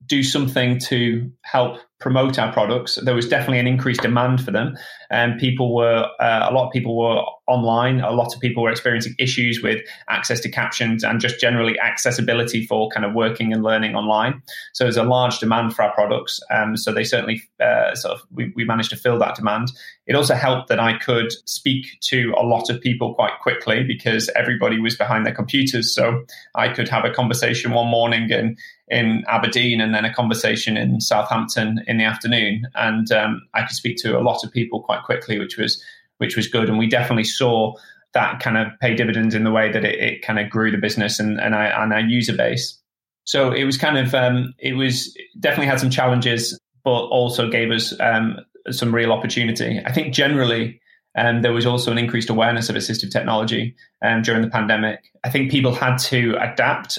do 0.07 0.23
something 0.23 0.79
to 0.79 1.31
help 1.43 1.79
promote 1.99 2.39
our 2.39 2.53
products. 2.53 2.99
There 3.03 3.15
was 3.15 3.27
definitely 3.27 3.59
an 3.59 3.67
increased 3.67 4.03
demand 4.03 4.45
for 4.45 4.51
them, 4.51 4.77
and 5.11 5.41
people 5.41 5.75
were 5.75 6.07
uh, 6.21 6.47
a 6.49 6.53
lot 6.53 6.67
of 6.67 6.73
people 6.73 6.97
were 6.97 7.23
online. 7.49 8.01
A 8.01 8.11
lot 8.11 8.35
of 8.35 8.41
people 8.41 8.63
were 8.63 8.71
experiencing 8.71 9.15
issues 9.19 9.63
with 9.63 9.81
access 10.09 10.41
to 10.41 10.51
captions 10.51 11.05
and 11.05 11.21
just 11.21 11.41
generally 11.41 11.79
accessibility 11.79 12.67
for 12.67 12.91
kind 12.91 13.07
of 13.07 13.15
working 13.15 13.53
and 13.53 13.63
learning 13.63 13.95
online. 13.95 14.43
So 14.75 14.85
there's 14.85 14.97
a 14.97 15.05
large 15.05 15.39
demand 15.39 15.75
for 15.75 15.83
our 15.83 15.95
products. 15.95 16.41
Um, 16.51 16.77
so 16.77 16.93
they 16.93 17.05
certainly 17.05 17.43
uh, 17.61 17.95
sort 17.95 18.15
of 18.15 18.27
we, 18.31 18.53
we 18.55 18.65
managed 18.65 18.91
to 18.91 18.97
fill 18.97 19.19
that 19.21 19.37
demand. 19.37 19.73
It 20.07 20.15
also 20.15 20.35
helped 20.35 20.69
that 20.69 20.81
I 20.81 20.99
could 20.99 21.33
speak 21.49 21.99
to 22.03 22.35
a 22.37 22.45
lot 22.45 22.69
of 22.69 22.81
people 22.81 23.15
quite 23.15 23.41
quickly 23.41 23.85
because 23.85 24.29
everybody 24.37 24.79
was 24.79 24.97
behind 24.97 25.25
their 25.25 25.35
computers. 25.35 25.95
So 25.95 26.25
I 26.55 26.69
could 26.69 26.89
have 26.89 27.05
a 27.05 27.11
conversation 27.11 27.73
one 27.73 27.89
morning 27.89 28.29
in 28.31 28.57
in 28.89 29.25
Aberdeen 29.27 29.81
and 29.81 29.95
then 29.95 30.05
a 30.05 30.15
conversation 30.15 30.77
in 30.77 31.01
Southampton 31.01 31.83
in 31.87 31.99
the 31.99 32.05
afternoon, 32.05 32.67
and 32.75 33.11
um, 33.13 33.43
I 33.55 33.63
could 33.63 33.77
speak 33.77 33.97
to 33.99 34.19
a 34.19 34.23
lot 34.23 34.45
of 34.45 34.53
people 34.53 34.83
quite 34.83 35.03
quickly, 35.03 35.39
which 35.39 35.57
was 35.57 35.83
which 36.19 36.37
was 36.37 36.49
good. 36.49 36.69
And 36.69 36.79
we 36.79 36.87
definitely 36.87 37.25
saw 37.25 37.75
that 38.15 38.41
kind 38.41 38.57
of 38.57 38.69
pay 38.81 38.95
dividends 38.95 39.35
in 39.35 39.45
the 39.45 39.51
way 39.51 39.71
that 39.71 39.85
it, 39.85 39.99
it 40.01 40.23
kind 40.23 40.39
of 40.39 40.49
grew 40.49 40.71
the 40.71 40.79
business 40.79 41.21
and, 41.21 41.39
and, 41.39 41.55
and 41.55 41.93
our 41.93 42.01
user 42.01 42.35
base. 42.35 42.81
So 43.25 43.53
it 43.53 43.65
was 43.65 43.77
kind 43.77 43.99
of 43.99 44.15
um, 44.15 44.55
it 44.59 44.75
was 44.75 45.17
definitely 45.41 45.67
had 45.67 45.81
some 45.81 45.91
challenges, 45.91 46.59
but 46.85 47.07
also 47.07 47.51
gave 47.51 47.73
us 47.73 47.93
um, 48.01 48.39
some 48.71 48.95
real 48.95 49.13
opportunity. 49.13 49.81
I 49.85 49.93
think 49.93 50.15
generally. 50.15 50.81
Um, 51.19 51.41
there 51.41 51.55
was 51.55 51.65
also 51.65 51.91
an 51.91 51.97
increased 51.97 52.29
awareness 52.29 52.69
of 52.69 52.77
assistive 52.77 53.11
technology 53.11 53.75
um, 54.03 54.21
during 54.21 54.43
the 54.43 54.51
pandemic. 54.51 55.03
I 55.25 55.31
think 55.31 55.51
people 55.51 55.75
had 55.75 55.97
to 55.97 56.37
adapt 56.39 56.99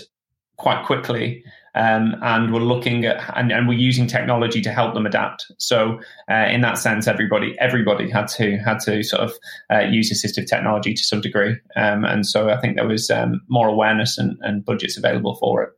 quite 0.57 0.83
quickly 0.87 1.43
um, 1.77 2.15
and 2.23 2.51
we're 2.51 2.59
looking 2.59 3.05
at 3.05 3.21
and, 3.37 3.51
and, 3.51 3.67
we're 3.67 3.77
using 3.77 4.07
technology 4.07 4.61
to 4.61 4.71
help 4.71 4.95
them 4.95 5.05
adapt. 5.05 5.45
So 5.59 5.99
uh, 6.29 6.47
in 6.49 6.61
that 6.61 6.79
sense, 6.79 7.07
everybody 7.07 7.55
everybody 7.59 8.09
had 8.09 8.27
to 8.29 8.57
had 8.57 8.79
to 8.81 9.03
sort 9.03 9.21
of 9.21 9.33
uh, 9.71 9.81
use 9.81 10.11
assistive 10.11 10.47
technology 10.47 10.93
to 10.93 11.03
some 11.03 11.21
degree, 11.21 11.55
um, 11.75 12.03
and 12.03 12.25
so 12.25 12.49
I 12.49 12.59
think 12.59 12.75
there 12.75 12.87
was 12.87 13.09
um, 13.11 13.41
more 13.47 13.67
awareness 13.67 14.17
and, 14.17 14.37
and 14.41 14.65
budgets 14.65 14.97
available 14.97 15.35
for 15.35 15.63
it. 15.63 15.69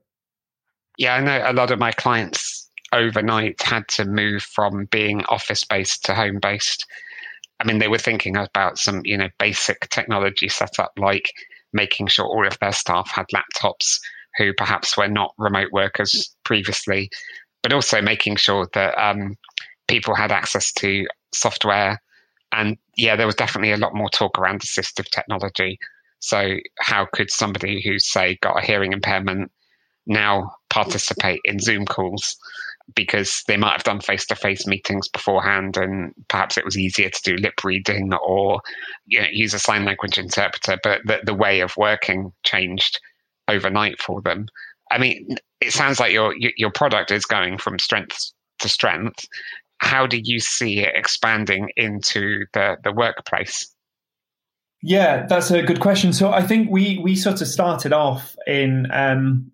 Yeah, 0.98 1.16
I 1.16 1.22
know 1.22 1.44
a 1.46 1.54
lot 1.54 1.72
of 1.72 1.80
my 1.80 1.92
clients 1.92 2.70
overnight 2.94 3.62
had 3.62 3.88
to 3.90 4.06
move 4.06 4.42
from 4.42 4.86
being 4.86 5.26
office 5.26 5.64
based 5.64 6.06
to 6.06 6.16
home 6.16 6.40
based. 6.42 6.86
I 7.60 7.66
mean, 7.66 7.80
they 7.80 7.90
were 7.90 7.98
thinking 7.98 8.38
about 8.38 8.80
some, 8.80 9.02
you 9.04 9.18
know, 9.18 9.30
basic 9.38 9.90
technology 9.90 10.48
setup 10.48 10.94
like 10.98 11.30
making 11.74 12.08
sure 12.08 12.26
all 12.26 12.48
of 12.48 12.58
their 12.60 12.72
staff 12.72 13.12
had 13.14 13.26
laptops 13.34 14.00
who 14.40 14.54
perhaps 14.54 14.98
were 14.98 15.10
not 15.10 15.36
remote 15.38 15.72
workers 15.72 16.34
previously, 16.46 17.10
but 17.62 17.74
also 17.74 18.02
making 18.02 18.38
sure 18.38 18.68
that 18.74 18.98
um, 18.98 19.36
people 19.88 20.16
had 20.16 20.32
access 20.32 20.72
to 20.72 21.06
software. 21.34 22.02
And 22.54 22.78
yeah, 22.96 23.18
there 23.18 23.28
was 23.28 23.36
definitely 23.36 23.74
a 23.74 23.78
lot 23.78 23.94
more 23.94 24.10
talk 24.10 24.40
around 24.40 24.62
assistive 24.62 25.10
technology. 25.12 25.78
So, 26.22 26.56
how 26.80 27.06
could 27.12 27.30
somebody 27.30 27.82
who, 27.82 28.00
say, 28.00 28.38
got 28.42 28.58
a 28.58 28.66
hearing 28.66 28.94
impairment 28.94 29.52
now 30.08 30.56
participate 30.70 31.42
in 31.44 31.60
Zoom 31.60 31.86
calls? 31.86 32.38
Because 32.96 33.44
they 33.48 33.58
might 33.58 33.74
have 33.74 33.84
done 33.84 34.00
face 34.00 34.26
to 34.28 34.36
face 34.36 34.66
meetings 34.66 35.08
beforehand, 35.10 35.78
and 35.78 36.14
perhaps 36.28 36.58
it 36.58 36.66
was 36.66 36.78
easier 36.78 37.10
to 37.10 37.22
do 37.24 37.36
lip 37.36 37.64
reading 37.64 38.14
or 38.14 38.62
you 39.06 39.22
know, 39.22 39.28
use 39.32 39.54
a 39.54 39.60
sign 39.60 39.86
language 39.86 40.18
interpreter, 40.18 40.78
but 40.82 41.02
the, 41.06 41.20
the 41.24 41.36
way 41.36 41.60
of 41.60 41.78
working 41.78 42.32
changed 42.44 43.00
overnight 43.50 44.02
for 44.02 44.22
them. 44.22 44.48
I 44.92 44.98
mean, 44.98 45.36
it 45.62 45.74
sounds 45.74 46.00
like 46.00 46.12
your 46.12 46.34
your 46.38 46.72
product 46.72 47.12
is 47.12 47.26
going 47.26 47.58
from 47.58 47.80
strength 47.80 48.32
to 48.60 48.70
strength. 48.70 49.26
How 49.80 50.08
do 50.08 50.20
you 50.22 50.40
see 50.40 50.80
it 50.80 50.94
expanding 50.96 51.70
into 51.76 52.46
the 52.54 52.78
the 52.84 52.92
workplace? 52.92 53.74
Yeah, 54.82 55.26
that's 55.28 55.52
a 55.52 55.62
good 55.62 55.82
question. 55.82 56.14
So 56.14 56.32
I 56.32 56.46
think 56.46 56.70
we 56.70 57.00
we 57.00 57.16
sort 57.16 57.42
of 57.42 57.48
started 57.48 57.94
off 57.94 58.36
in. 58.48 58.88
Um, 58.92 59.52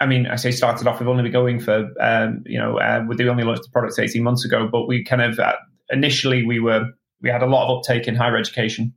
I 0.00 0.06
mean, 0.06 0.26
I 0.26 0.36
say 0.36 0.52
started 0.52 0.86
off. 0.86 1.00
We've 1.00 1.08
only 1.08 1.24
been 1.24 1.32
going 1.32 1.60
for 1.60 1.88
um, 2.00 2.42
you 2.46 2.58
know 2.58 2.78
uh, 2.78 3.04
we 3.08 3.28
only 3.28 3.44
launched 3.44 3.64
the 3.64 3.70
product 3.70 3.98
eighteen 3.98 4.22
months 4.22 4.44
ago, 4.44 4.68
but 4.70 4.86
we 4.86 5.04
kind 5.04 5.22
of 5.22 5.38
uh, 5.38 5.56
initially 5.90 6.44
we 6.44 6.60
were 6.60 6.86
we 7.20 7.30
had 7.30 7.42
a 7.42 7.46
lot 7.46 7.68
of 7.68 7.78
uptake 7.78 8.06
in 8.06 8.14
higher 8.14 8.36
education 8.36 8.94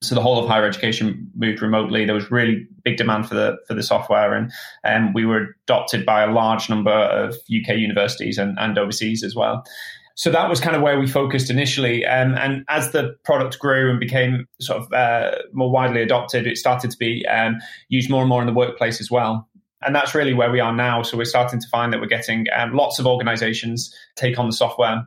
so 0.00 0.14
the 0.14 0.20
whole 0.20 0.38
of 0.38 0.48
higher 0.48 0.64
education 0.64 1.30
moved 1.34 1.60
remotely. 1.60 2.04
There 2.04 2.14
was 2.14 2.30
really 2.30 2.66
big 2.88 2.96
demand 2.96 3.28
for 3.28 3.34
the 3.34 3.58
for 3.66 3.74
the 3.74 3.82
software, 3.82 4.34
and 4.34 4.52
um, 4.84 5.12
we 5.12 5.24
were 5.24 5.54
adopted 5.64 6.06
by 6.06 6.22
a 6.22 6.32
large 6.32 6.68
number 6.68 6.90
of 6.90 7.34
UK 7.34 7.76
universities 7.76 8.38
and, 8.38 8.58
and 8.58 8.78
overseas 8.78 9.22
as 9.22 9.34
well. 9.34 9.64
So 10.14 10.32
that 10.32 10.48
was 10.48 10.58
kind 10.58 10.74
of 10.74 10.82
where 10.82 10.98
we 10.98 11.06
focused 11.06 11.48
initially. 11.48 12.04
Um, 12.04 12.34
and 12.34 12.64
as 12.68 12.90
the 12.90 13.14
product 13.24 13.56
grew 13.60 13.88
and 13.88 14.00
became 14.00 14.46
sort 14.60 14.82
of 14.82 14.92
uh, 14.92 15.36
more 15.52 15.70
widely 15.70 16.02
adopted, 16.02 16.44
it 16.44 16.58
started 16.58 16.90
to 16.90 16.96
be 16.96 17.24
um, 17.26 17.58
used 17.88 18.10
more 18.10 18.22
and 18.22 18.28
more 18.28 18.40
in 18.40 18.48
the 18.48 18.52
workplace 18.52 19.00
as 19.00 19.12
well. 19.12 19.48
And 19.82 19.94
that's 19.94 20.16
really 20.16 20.34
where 20.34 20.50
we 20.50 20.58
are 20.58 20.74
now. 20.74 21.02
So 21.02 21.16
we're 21.16 21.24
starting 21.24 21.60
to 21.60 21.68
find 21.68 21.92
that 21.92 22.00
we're 22.00 22.06
getting 22.06 22.46
um, 22.56 22.74
lots 22.74 22.98
of 22.98 23.06
organizations 23.06 23.94
take 24.16 24.40
on 24.40 24.46
the 24.46 24.52
software 24.52 25.06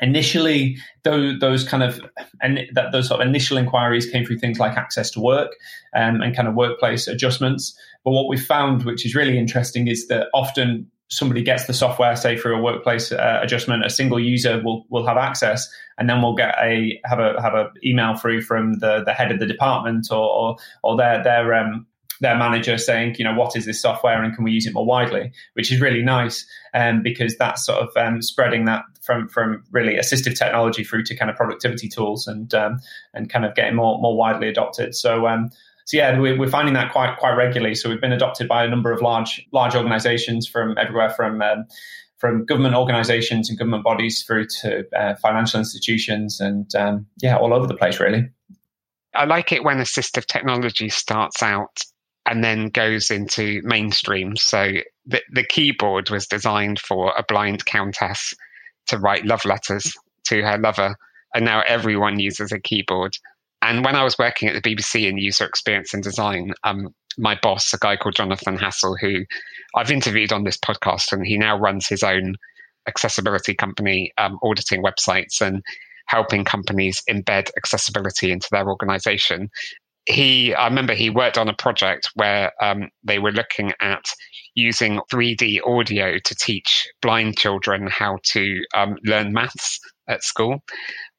initially 0.00 0.76
those, 1.04 1.38
those 1.40 1.64
kind 1.66 1.82
of 1.82 2.00
and 2.40 2.60
that 2.72 2.92
those 2.92 3.08
sort 3.08 3.20
of 3.20 3.26
initial 3.26 3.56
inquiries 3.56 4.08
came 4.10 4.24
through 4.24 4.38
things 4.38 4.58
like 4.58 4.76
access 4.76 5.10
to 5.10 5.20
work 5.20 5.52
um, 5.94 6.20
and 6.20 6.34
kind 6.34 6.48
of 6.48 6.54
workplace 6.54 7.06
adjustments. 7.06 7.76
But 8.04 8.12
what 8.12 8.28
we 8.28 8.36
found 8.36 8.84
which 8.84 9.04
is 9.04 9.14
really 9.14 9.38
interesting 9.38 9.88
is 9.88 10.08
that 10.08 10.28
often 10.34 10.90
somebody 11.10 11.42
gets 11.42 11.66
the 11.66 11.74
software 11.74 12.14
say 12.14 12.36
through 12.36 12.56
a 12.56 12.62
workplace 12.62 13.10
uh, 13.10 13.40
adjustment 13.42 13.84
a 13.84 13.90
single 13.90 14.20
user 14.20 14.62
will 14.62 14.86
will 14.90 15.04
have 15.04 15.16
access 15.16 15.68
and 15.98 16.08
then 16.08 16.22
we'll 16.22 16.36
get 16.36 16.54
a 16.62 17.00
have 17.04 17.18
a 17.18 17.40
have 17.42 17.54
a 17.54 17.70
email 17.84 18.14
through 18.16 18.40
from 18.40 18.74
the 18.74 19.02
the 19.04 19.12
head 19.12 19.32
of 19.32 19.38
the 19.38 19.46
department 19.46 20.06
or 20.10 20.16
or, 20.18 20.56
or 20.82 20.96
their 20.96 21.22
their 21.22 21.52
um, 21.54 21.86
their 22.20 22.36
manager 22.36 22.76
saying, 22.78 23.16
you 23.18 23.24
know, 23.24 23.34
what 23.34 23.56
is 23.56 23.64
this 23.64 23.80
software 23.80 24.22
and 24.22 24.34
can 24.34 24.44
we 24.44 24.52
use 24.52 24.66
it 24.66 24.74
more 24.74 24.84
widely, 24.84 25.32
which 25.54 25.72
is 25.72 25.80
really 25.80 26.02
nice 26.02 26.46
um, 26.74 27.02
because 27.02 27.36
that's 27.38 27.64
sort 27.64 27.78
of 27.78 27.88
um, 27.96 28.22
spreading 28.22 28.66
that 28.66 28.84
from 29.02 29.28
from 29.28 29.64
really 29.72 29.94
assistive 29.94 30.38
technology 30.38 30.84
through 30.84 31.02
to 31.04 31.16
kind 31.16 31.30
of 31.30 31.36
productivity 31.36 31.88
tools 31.88 32.26
and 32.26 32.54
um, 32.54 32.78
and 33.14 33.30
kind 33.30 33.44
of 33.44 33.54
getting 33.54 33.74
more 33.74 34.00
more 34.00 34.16
widely 34.16 34.48
adopted. 34.48 34.94
So. 34.94 35.26
Um, 35.26 35.50
so 35.86 35.96
yeah, 35.96 36.20
we're 36.20 36.48
finding 36.48 36.74
that 36.74 36.92
quite 36.92 37.16
quite 37.18 37.32
regularly. 37.34 37.74
So 37.74 37.88
we've 37.88 38.00
been 38.00 38.12
adopted 38.12 38.46
by 38.46 38.62
a 38.62 38.68
number 38.68 38.92
of 38.92 39.02
large 39.02 39.44
large 39.50 39.74
organisations 39.74 40.46
from 40.46 40.78
everywhere, 40.78 41.10
from 41.10 41.42
um, 41.42 41.64
from 42.18 42.44
government 42.44 42.76
organisations 42.76 43.48
and 43.48 43.58
government 43.58 43.82
bodies 43.82 44.22
through 44.22 44.46
to 44.60 44.84
uh, 44.96 45.16
financial 45.16 45.58
institutions, 45.58 46.38
and 46.38 46.72
um, 46.76 47.06
yeah, 47.20 47.36
all 47.36 47.52
over 47.52 47.66
the 47.66 47.74
place 47.74 47.98
really. 47.98 48.28
I 49.16 49.24
like 49.24 49.50
it 49.50 49.64
when 49.64 49.78
assistive 49.78 50.26
technology 50.26 50.90
starts 50.90 51.42
out 51.42 51.82
and 52.30 52.44
then 52.44 52.68
goes 52.68 53.10
into 53.10 53.60
mainstream. 53.64 54.36
So 54.36 54.74
the, 55.04 55.20
the 55.32 55.44
keyboard 55.44 56.10
was 56.10 56.28
designed 56.28 56.78
for 56.78 57.12
a 57.18 57.24
blind 57.26 57.64
countess 57.64 58.32
to 58.86 58.98
write 58.98 59.26
love 59.26 59.44
letters 59.44 59.92
to 60.28 60.40
her 60.42 60.56
lover, 60.56 60.94
and 61.34 61.44
now 61.44 61.62
everyone 61.66 62.20
uses 62.20 62.52
a 62.52 62.60
keyboard. 62.60 63.16
And 63.62 63.84
when 63.84 63.96
I 63.96 64.04
was 64.04 64.16
working 64.16 64.48
at 64.48 64.54
the 64.54 64.62
BBC 64.62 65.08
in 65.08 65.18
user 65.18 65.44
experience 65.44 65.92
and 65.92 66.04
design, 66.04 66.52
um, 66.62 66.94
my 67.18 67.36
boss, 67.42 67.74
a 67.74 67.78
guy 67.78 67.96
called 67.96 68.14
Jonathan 68.14 68.56
Hassell, 68.56 68.96
who 68.98 69.24
I've 69.74 69.90
interviewed 69.90 70.32
on 70.32 70.44
this 70.44 70.56
podcast, 70.56 71.12
and 71.12 71.26
he 71.26 71.36
now 71.36 71.58
runs 71.58 71.88
his 71.88 72.04
own 72.04 72.36
accessibility 72.86 73.54
company, 73.54 74.12
um, 74.18 74.38
auditing 74.44 74.84
websites 74.84 75.40
and 75.40 75.62
helping 76.06 76.44
companies 76.44 77.02
embed 77.10 77.50
accessibility 77.56 78.30
into 78.30 78.48
their 78.50 78.68
organization 78.68 79.50
he 80.06 80.54
i 80.54 80.66
remember 80.66 80.94
he 80.94 81.10
worked 81.10 81.38
on 81.38 81.48
a 81.48 81.54
project 81.54 82.10
where 82.14 82.52
um, 82.62 82.88
they 83.04 83.18
were 83.18 83.32
looking 83.32 83.72
at 83.80 84.04
using 84.54 85.00
3d 85.12 85.60
audio 85.66 86.18
to 86.18 86.34
teach 86.34 86.88
blind 87.02 87.36
children 87.38 87.86
how 87.86 88.18
to 88.24 88.60
um, 88.74 88.96
learn 89.04 89.32
maths 89.32 89.78
at 90.08 90.24
school. 90.24 90.62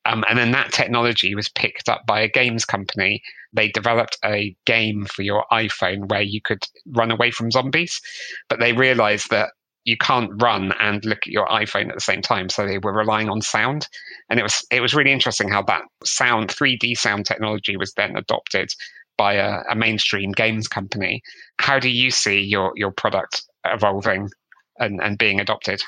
Um, 0.03 0.25
and 0.27 0.38
then 0.38 0.51
that 0.51 0.71
technology 0.71 1.35
was 1.35 1.50
picked 1.50 1.88
up 1.88 2.01
by 2.07 2.21
a 2.21 2.27
games 2.27 2.65
company. 2.65 3.21
They 3.53 3.69
developed 3.69 4.17
a 4.25 4.55
game 4.65 5.05
for 5.05 5.21
your 5.21 5.45
iphone 5.51 6.09
where 6.09 6.21
you 6.21 6.41
could 6.41 6.65
run 6.88 7.11
away 7.11 7.31
from 7.31 7.51
zombies 7.51 8.01
but 8.50 8.59
they 8.59 8.73
realized 8.73 9.29
that 9.29 9.51
you 9.83 9.97
can't 9.97 10.41
run 10.41 10.73
and 10.79 11.03
look 11.05 11.19
at 11.19 11.33
your 11.33 11.47
iPhone 11.47 11.89
at 11.89 11.95
the 11.95 12.01
same 12.01 12.21
time. 12.21 12.50
So 12.50 12.65
they 12.65 12.77
were 12.77 12.93
relying 12.93 13.29
on 13.29 13.41
sound, 13.41 13.88
and 14.29 14.39
it 14.39 14.43
was 14.43 14.65
it 14.71 14.81
was 14.81 14.93
really 14.93 15.11
interesting 15.11 15.50
how 15.50 15.63
that 15.63 15.83
sound 16.03 16.50
3D 16.50 16.97
sound 16.97 17.25
technology 17.25 17.77
was 17.77 17.93
then 17.93 18.15
adopted 18.15 18.69
by 19.17 19.33
a, 19.35 19.59
a 19.69 19.75
mainstream 19.75 20.31
games 20.31 20.67
company. 20.67 21.21
How 21.57 21.79
do 21.79 21.89
you 21.89 22.11
see 22.11 22.41
your 22.41 22.73
your 22.75 22.91
product 22.91 23.43
evolving 23.65 24.29
and, 24.77 25.01
and 25.01 25.17
being 25.17 25.39
adopted? 25.39 25.81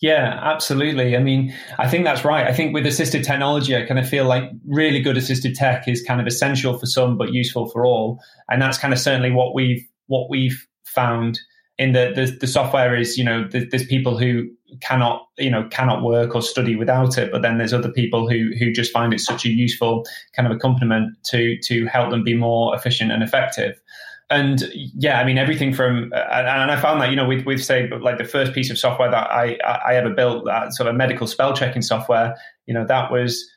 Yeah, 0.00 0.38
absolutely. 0.42 1.16
I 1.16 1.20
mean, 1.20 1.54
I 1.78 1.88
think 1.88 2.04
that's 2.04 2.22
right. 2.22 2.46
I 2.46 2.52
think 2.52 2.74
with 2.74 2.84
assistive 2.84 3.24
technology, 3.24 3.74
I 3.74 3.86
kind 3.86 3.98
of 3.98 4.06
feel 4.06 4.26
like 4.26 4.44
really 4.66 5.00
good 5.00 5.16
assistive 5.16 5.54
tech 5.54 5.88
is 5.88 6.02
kind 6.02 6.20
of 6.20 6.26
essential 6.26 6.78
for 6.78 6.84
some, 6.84 7.16
but 7.16 7.32
useful 7.32 7.70
for 7.70 7.86
all. 7.86 8.20
And 8.50 8.60
that's 8.60 8.76
kind 8.76 8.92
of 8.92 9.00
certainly 9.00 9.30
what 9.30 9.54
we've 9.54 9.86
what 10.06 10.28
we've 10.28 10.66
found 10.84 11.40
in 11.78 11.92
the, 11.92 12.12
the, 12.14 12.36
the 12.40 12.46
software 12.46 12.94
is 12.94 13.18
you 13.18 13.24
know 13.24 13.46
there's, 13.50 13.68
there's, 13.70 13.86
people 13.86 14.18
who 14.18 14.48
cannot 14.80 15.26
you 15.38 15.50
know 15.50 15.68
cannot 15.70 16.02
work 16.02 16.34
or 16.34 16.42
study 16.42 16.74
without 16.74 17.18
it 17.18 17.30
but 17.30 17.42
then 17.42 17.58
there's 17.58 17.72
other 17.72 17.90
people 17.90 18.28
who 18.28 18.50
who 18.58 18.72
just 18.72 18.92
find 18.92 19.12
it 19.12 19.20
such 19.20 19.44
a 19.44 19.48
useful 19.48 20.04
kind 20.34 20.50
of 20.50 20.56
accompaniment 20.56 21.16
to 21.24 21.58
to 21.58 21.86
help 21.86 22.10
them 22.10 22.24
be 22.24 22.34
more 22.34 22.74
efficient 22.74 23.12
and 23.12 23.22
effective. 23.22 23.80
And 24.28 24.64
yeah 24.74 25.20
i 25.20 25.24
mean 25.24 25.38
everything 25.38 25.72
from 25.72 26.12
and 26.12 26.70
i 26.72 26.80
found 26.80 27.00
that 27.00 27.10
you 27.10 27.16
know 27.16 27.28
with 27.28 27.46
with 27.46 27.64
say 27.64 27.88
like 28.00 28.18
the 28.18 28.24
first 28.24 28.52
piece 28.52 28.72
of 28.72 28.76
software 28.78 29.08
that 29.08 29.30
i 29.30 29.56
i 29.86 29.94
ever 29.94 30.10
built 30.10 30.44
that 30.46 30.74
sort 30.74 30.88
of 30.88 30.96
medical 30.96 31.28
spell 31.28 31.54
checking 31.54 31.80
software 31.80 32.34
you 32.66 32.74
know 32.74 32.84
that 32.84 33.12
was 33.12 33.48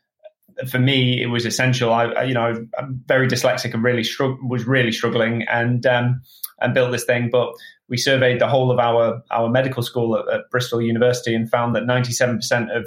for 0.68 0.80
me 0.80 1.22
it 1.22 1.28
was 1.28 1.46
essential 1.46 1.94
i, 1.94 2.24
you 2.24 2.34
know 2.34 2.66
i'm 2.78 3.02
very 3.06 3.28
dyslexic 3.28 3.74
and 3.74 3.84
really 3.84 4.02
strugg- 4.02 4.38
was 4.48 4.66
really 4.66 4.92
struggling 4.92 5.44
and 5.44 5.86
um 5.86 6.22
and 6.60 6.74
built 6.74 6.92
this 6.92 7.06
thing 7.06 7.30
but 7.32 7.54
we 7.90 7.98
surveyed 7.98 8.40
the 8.40 8.48
whole 8.48 8.72
of 8.72 8.80
our 8.80 9.22
our 9.32 9.50
medical 9.50 9.84
school 9.84 10.16
at, 10.16 10.34
at 10.34 10.50
Bristol 10.52 10.82
University 10.82 11.36
and 11.36 11.50
found 11.50 11.76
that 11.76 11.84
97% 11.84 12.76
of 12.76 12.86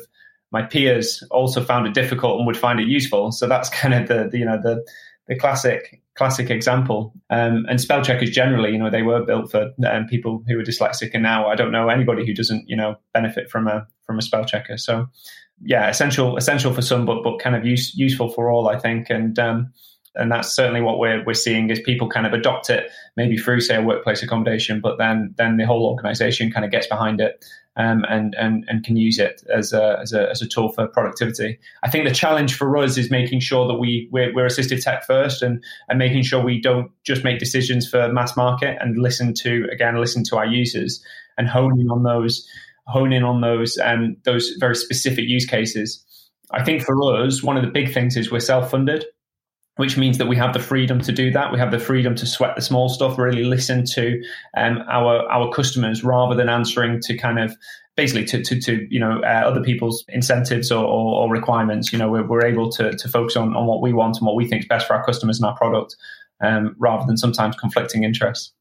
my 0.53 0.63
peers 0.63 1.23
also 1.31 1.63
found 1.63 1.87
it 1.87 1.95
difficult 1.95 2.39
and 2.39 2.47
would 2.47 2.57
find 2.57 2.79
it 2.79 2.87
useful. 2.87 3.33
So 3.33 3.49
that's 3.49 3.69
kind 3.81 3.95
of 3.95 4.09
the, 4.09 4.29
the 4.31 4.39
you 4.39 4.45
know 4.45 4.61
the 4.63 4.85
the 5.29 5.37
classic 5.37 6.01
classic 6.15 6.51
example. 6.51 7.13
Um, 7.31 7.65
and 7.69 7.81
spell 7.81 8.03
checkers 8.03 8.31
generally, 8.31 8.73
you 8.73 8.79
know, 8.79 8.91
they 8.91 9.03
were 9.03 9.25
built 9.25 9.51
for 9.51 9.71
um, 9.89 10.07
people 10.07 10.43
who 10.47 10.59
are 10.59 10.63
dyslexic, 10.63 11.11
and 11.15 11.23
now 11.23 11.49
I 11.49 11.55
don't 11.55 11.73
know 11.73 11.89
anybody 11.89 12.27
who 12.27 12.35
doesn't 12.35 12.69
you 12.69 12.77
know 12.77 12.97
benefit 13.13 13.51
from 13.51 13.67
a 13.67 13.87
from 14.07 14.19
a 14.19 14.23
spell 14.23 14.45
checker. 14.45 14.79
So 14.79 15.07
yeah, 15.61 15.89
essential 15.89 16.37
essential 16.37 16.73
for 16.73 16.83
some, 16.83 17.05
but 17.05 17.23
but 17.23 17.39
kind 17.39 17.57
of 17.57 17.65
use, 17.65 17.95
useful 17.95 18.31
for 18.31 18.51
all, 18.51 18.69
I 18.69 18.79
think. 18.79 19.11
And 19.11 19.39
um, 19.39 19.73
and 20.15 20.31
that's 20.31 20.55
certainly 20.55 20.81
what 20.81 20.99
we're 20.99 21.25
we're 21.25 21.35
seeing 21.35 21.71
is 21.71 21.81
people 21.81 22.09
kind 22.09 22.27
of 22.27 22.33
adopt 22.33 22.71
it 22.71 22.91
maybe 23.17 23.37
through 23.37 23.61
say 23.61 23.77
a 23.77 23.83
workplace 23.83 24.23
accommodation, 24.23 24.81
but 24.81 24.99
then 24.99 25.35
then 25.39 25.57
the 25.57 25.67
whole 25.67 25.87
organisation 25.87 26.51
kind 26.51 26.65
of 26.65 26.71
gets 26.71 26.87
behind 26.87 27.21
it 27.21 27.45
um, 27.77 28.05
and 28.09 28.35
and 28.35 28.65
and 28.69 28.85
can 28.85 28.97
use 28.97 29.19
it 29.19 29.43
as 29.55 29.73
a, 29.73 29.99
as 30.01 30.13
a 30.13 30.29
as 30.29 30.43
a 30.43 30.47
tool 30.47 30.71
for 30.73 30.87
productivity. 30.87 31.59
I 31.83 31.91
think 31.91 32.07
the 32.07 32.15
challenge 32.15 32.55
for 32.55 32.77
us 32.77 32.99
is 32.99 33.11
making 33.11 33.41
sure 33.41 33.67
that 33.67 33.79
we 33.79 34.09
we're, 34.13 34.35
we're 34.35 34.47
assistive 34.47 34.83
tech 34.83 35.07
first 35.07 35.43
and 35.43 35.63
and 35.89 35.99
making 35.99 36.23
sure 36.23 36.45
we 36.45 36.61
don't 36.61 36.91
just 37.05 37.25
make 37.25 37.39
decisions 37.39 37.89
for 37.89 38.13
mass 38.13 38.37
market 38.37 38.77
and 38.81 38.99
listen 38.99 39.33
to 39.35 39.67
again 39.73 39.99
listen 39.99 40.25
to 40.25 40.37
our 40.37 40.47
users 40.47 41.03
and 41.39 41.49
hone 41.49 41.81
in 41.81 41.91
on 41.91 42.03
those 42.03 42.47
hone 42.87 43.13
in 43.13 43.23
on 43.23 43.41
those 43.41 43.77
and 43.77 44.05
um, 44.05 44.17
those 44.25 44.51
very 44.59 44.77
specific 44.77 45.25
use 45.27 45.47
cases. 45.47 46.05
I 46.51 46.65
think 46.65 46.83
for 46.83 47.25
us, 47.25 47.43
one 47.43 47.57
of 47.57 47.65
the 47.65 47.71
big 47.71 47.93
things 47.93 48.17
is 48.17 48.31
we're 48.31 48.41
self 48.41 48.71
funded 48.71 49.05
which 49.77 49.97
means 49.97 50.19
that 50.19 50.29
we 50.29 50.37
have 50.37 50.53
the 50.53 50.61
freedom 50.61 51.01
to 51.01 51.13
do 51.13 51.31
that. 51.31 51.53
We 51.53 51.59
have 51.59 51.71
the 51.71 51.79
freedom 51.79 52.15
to 52.17 52.27
sweat 52.27 52.57
the 52.57 52.63
small 52.63 52.89
stuff, 52.89 53.19
really 53.19 53.45
listen 53.45 53.85
to 53.95 54.23
um, 54.57 54.83
our 54.89 55.29
our 55.31 55.51
customers 55.51 56.05
rather 56.05 56.35
than 56.35 56.49
answering 56.49 57.01
to 57.03 57.17
kind 57.17 57.39
of 57.39 57.57
basically 57.97 58.25
to 58.27 58.43
to, 58.43 58.61
to 58.61 58.87
you 58.91 59.01
know 59.01 59.21
uh, 59.23 59.43
other 59.47 59.63
people's 59.63 60.05
incentives 60.09 60.71
or, 60.71 60.85
or, 60.85 61.23
or, 61.23 61.31
requirements. 61.31 61.93
You 61.93 61.99
know, 61.99 62.11
we're, 62.11 62.27
we're 62.27 62.45
able 62.45 62.71
to 62.73 62.95
to 62.95 63.09
focus 63.09 63.37
on 63.37 63.57
on 63.57 63.67
what 63.67 63.81
we 63.81 63.93
want 63.93 64.19
and 64.19 64.27
what 64.27 64.37
we 64.37 64.47
think 64.47 64.63
is 64.63 64.69
best 64.69 64.87
for 64.87 64.95
our 64.95 65.05
customers 65.05 65.39
and 65.39 65.47
our 65.47 65.57
product, 65.57 65.97
um, 66.43 66.77
rather 66.79 67.07
than 67.07 67.17
sometimes 67.17 67.57
conflicting 67.57 68.05
interests. 68.05 68.53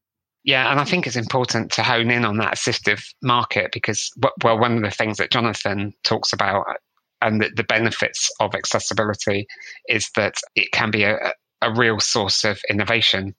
Yeah, 0.44 0.72
and 0.72 0.80
I 0.80 0.86
think 0.86 1.06
it's 1.06 1.16
important 1.16 1.72
to 1.74 1.84
hone 1.84 2.10
in 2.10 2.26
on 2.26 2.38
that 2.38 2.56
assistive 2.56 3.04
market 3.22 3.72
because, 3.72 4.12
well, 4.44 4.60
one 4.60 4.76
of 4.76 4.82
the 4.82 4.90
things 4.90 5.18
that 5.18 5.32
Jonathan 5.32 5.94
talks 6.04 6.34
about 6.34 6.66
uh, 6.68 6.74
and 7.22 7.42
the, 7.42 7.52
the 7.56 7.64
benefits 7.64 8.30
of 8.40 8.56
accessibility 8.56 9.46
is 9.88 10.10
that 10.16 10.34
it 10.56 10.72
can 10.72 10.90
be 10.90 11.04
a, 11.04 11.34
a 11.62 11.72
real 11.74 12.00
source 12.00 12.44
of 12.44 12.60
innovation. 12.70 13.36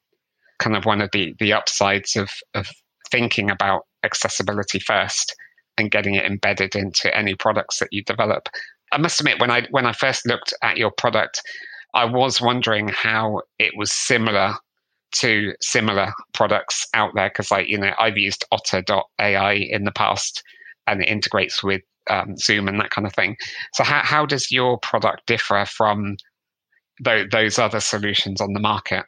Kind 0.60 0.76
of 0.76 0.84
one 0.84 1.00
of 1.00 1.10
the, 1.12 1.34
the 1.40 1.52
upsides 1.52 2.14
of, 2.14 2.30
of 2.54 2.68
thinking 3.10 3.50
about 3.50 3.82
accessibility 4.04 4.78
first 4.78 5.34
and 5.76 5.90
getting 5.90 6.14
it 6.14 6.24
embedded 6.24 6.76
into 6.76 7.16
any 7.16 7.34
products 7.34 7.80
that 7.80 7.88
you 7.90 8.04
develop. 8.04 8.48
I 8.92 8.98
must 8.98 9.20
admit, 9.20 9.40
when 9.40 9.50
I 9.50 9.66
when 9.70 9.86
I 9.86 9.92
first 9.92 10.26
looked 10.26 10.54
at 10.62 10.76
your 10.76 10.92
product, 10.92 11.40
I 11.94 12.04
was 12.04 12.40
wondering 12.40 12.88
how 12.88 13.40
it 13.58 13.72
was 13.76 13.90
similar 13.90 14.54
to 15.12 15.54
similar 15.60 16.12
products 16.32 16.86
out 16.94 17.12
there 17.14 17.28
because, 17.28 17.50
like 17.50 17.68
you 17.68 17.78
know, 17.78 17.92
I've 17.98 18.18
used 18.18 18.44
Otter.ai 18.52 19.52
in 19.52 19.84
the 19.84 19.92
past, 19.92 20.42
and 20.86 21.02
it 21.02 21.08
integrates 21.08 21.62
with 21.62 21.82
um, 22.10 22.36
Zoom 22.36 22.68
and 22.68 22.80
that 22.80 22.90
kind 22.90 23.06
of 23.06 23.14
thing. 23.14 23.36
So 23.74 23.84
how 23.84 24.02
how 24.02 24.26
does 24.26 24.50
your 24.50 24.78
product 24.78 25.26
differ 25.26 25.64
from 25.66 26.16
th- 27.04 27.30
those 27.30 27.58
other 27.58 27.80
solutions 27.80 28.40
on 28.40 28.52
the 28.52 28.60
market? 28.60 29.04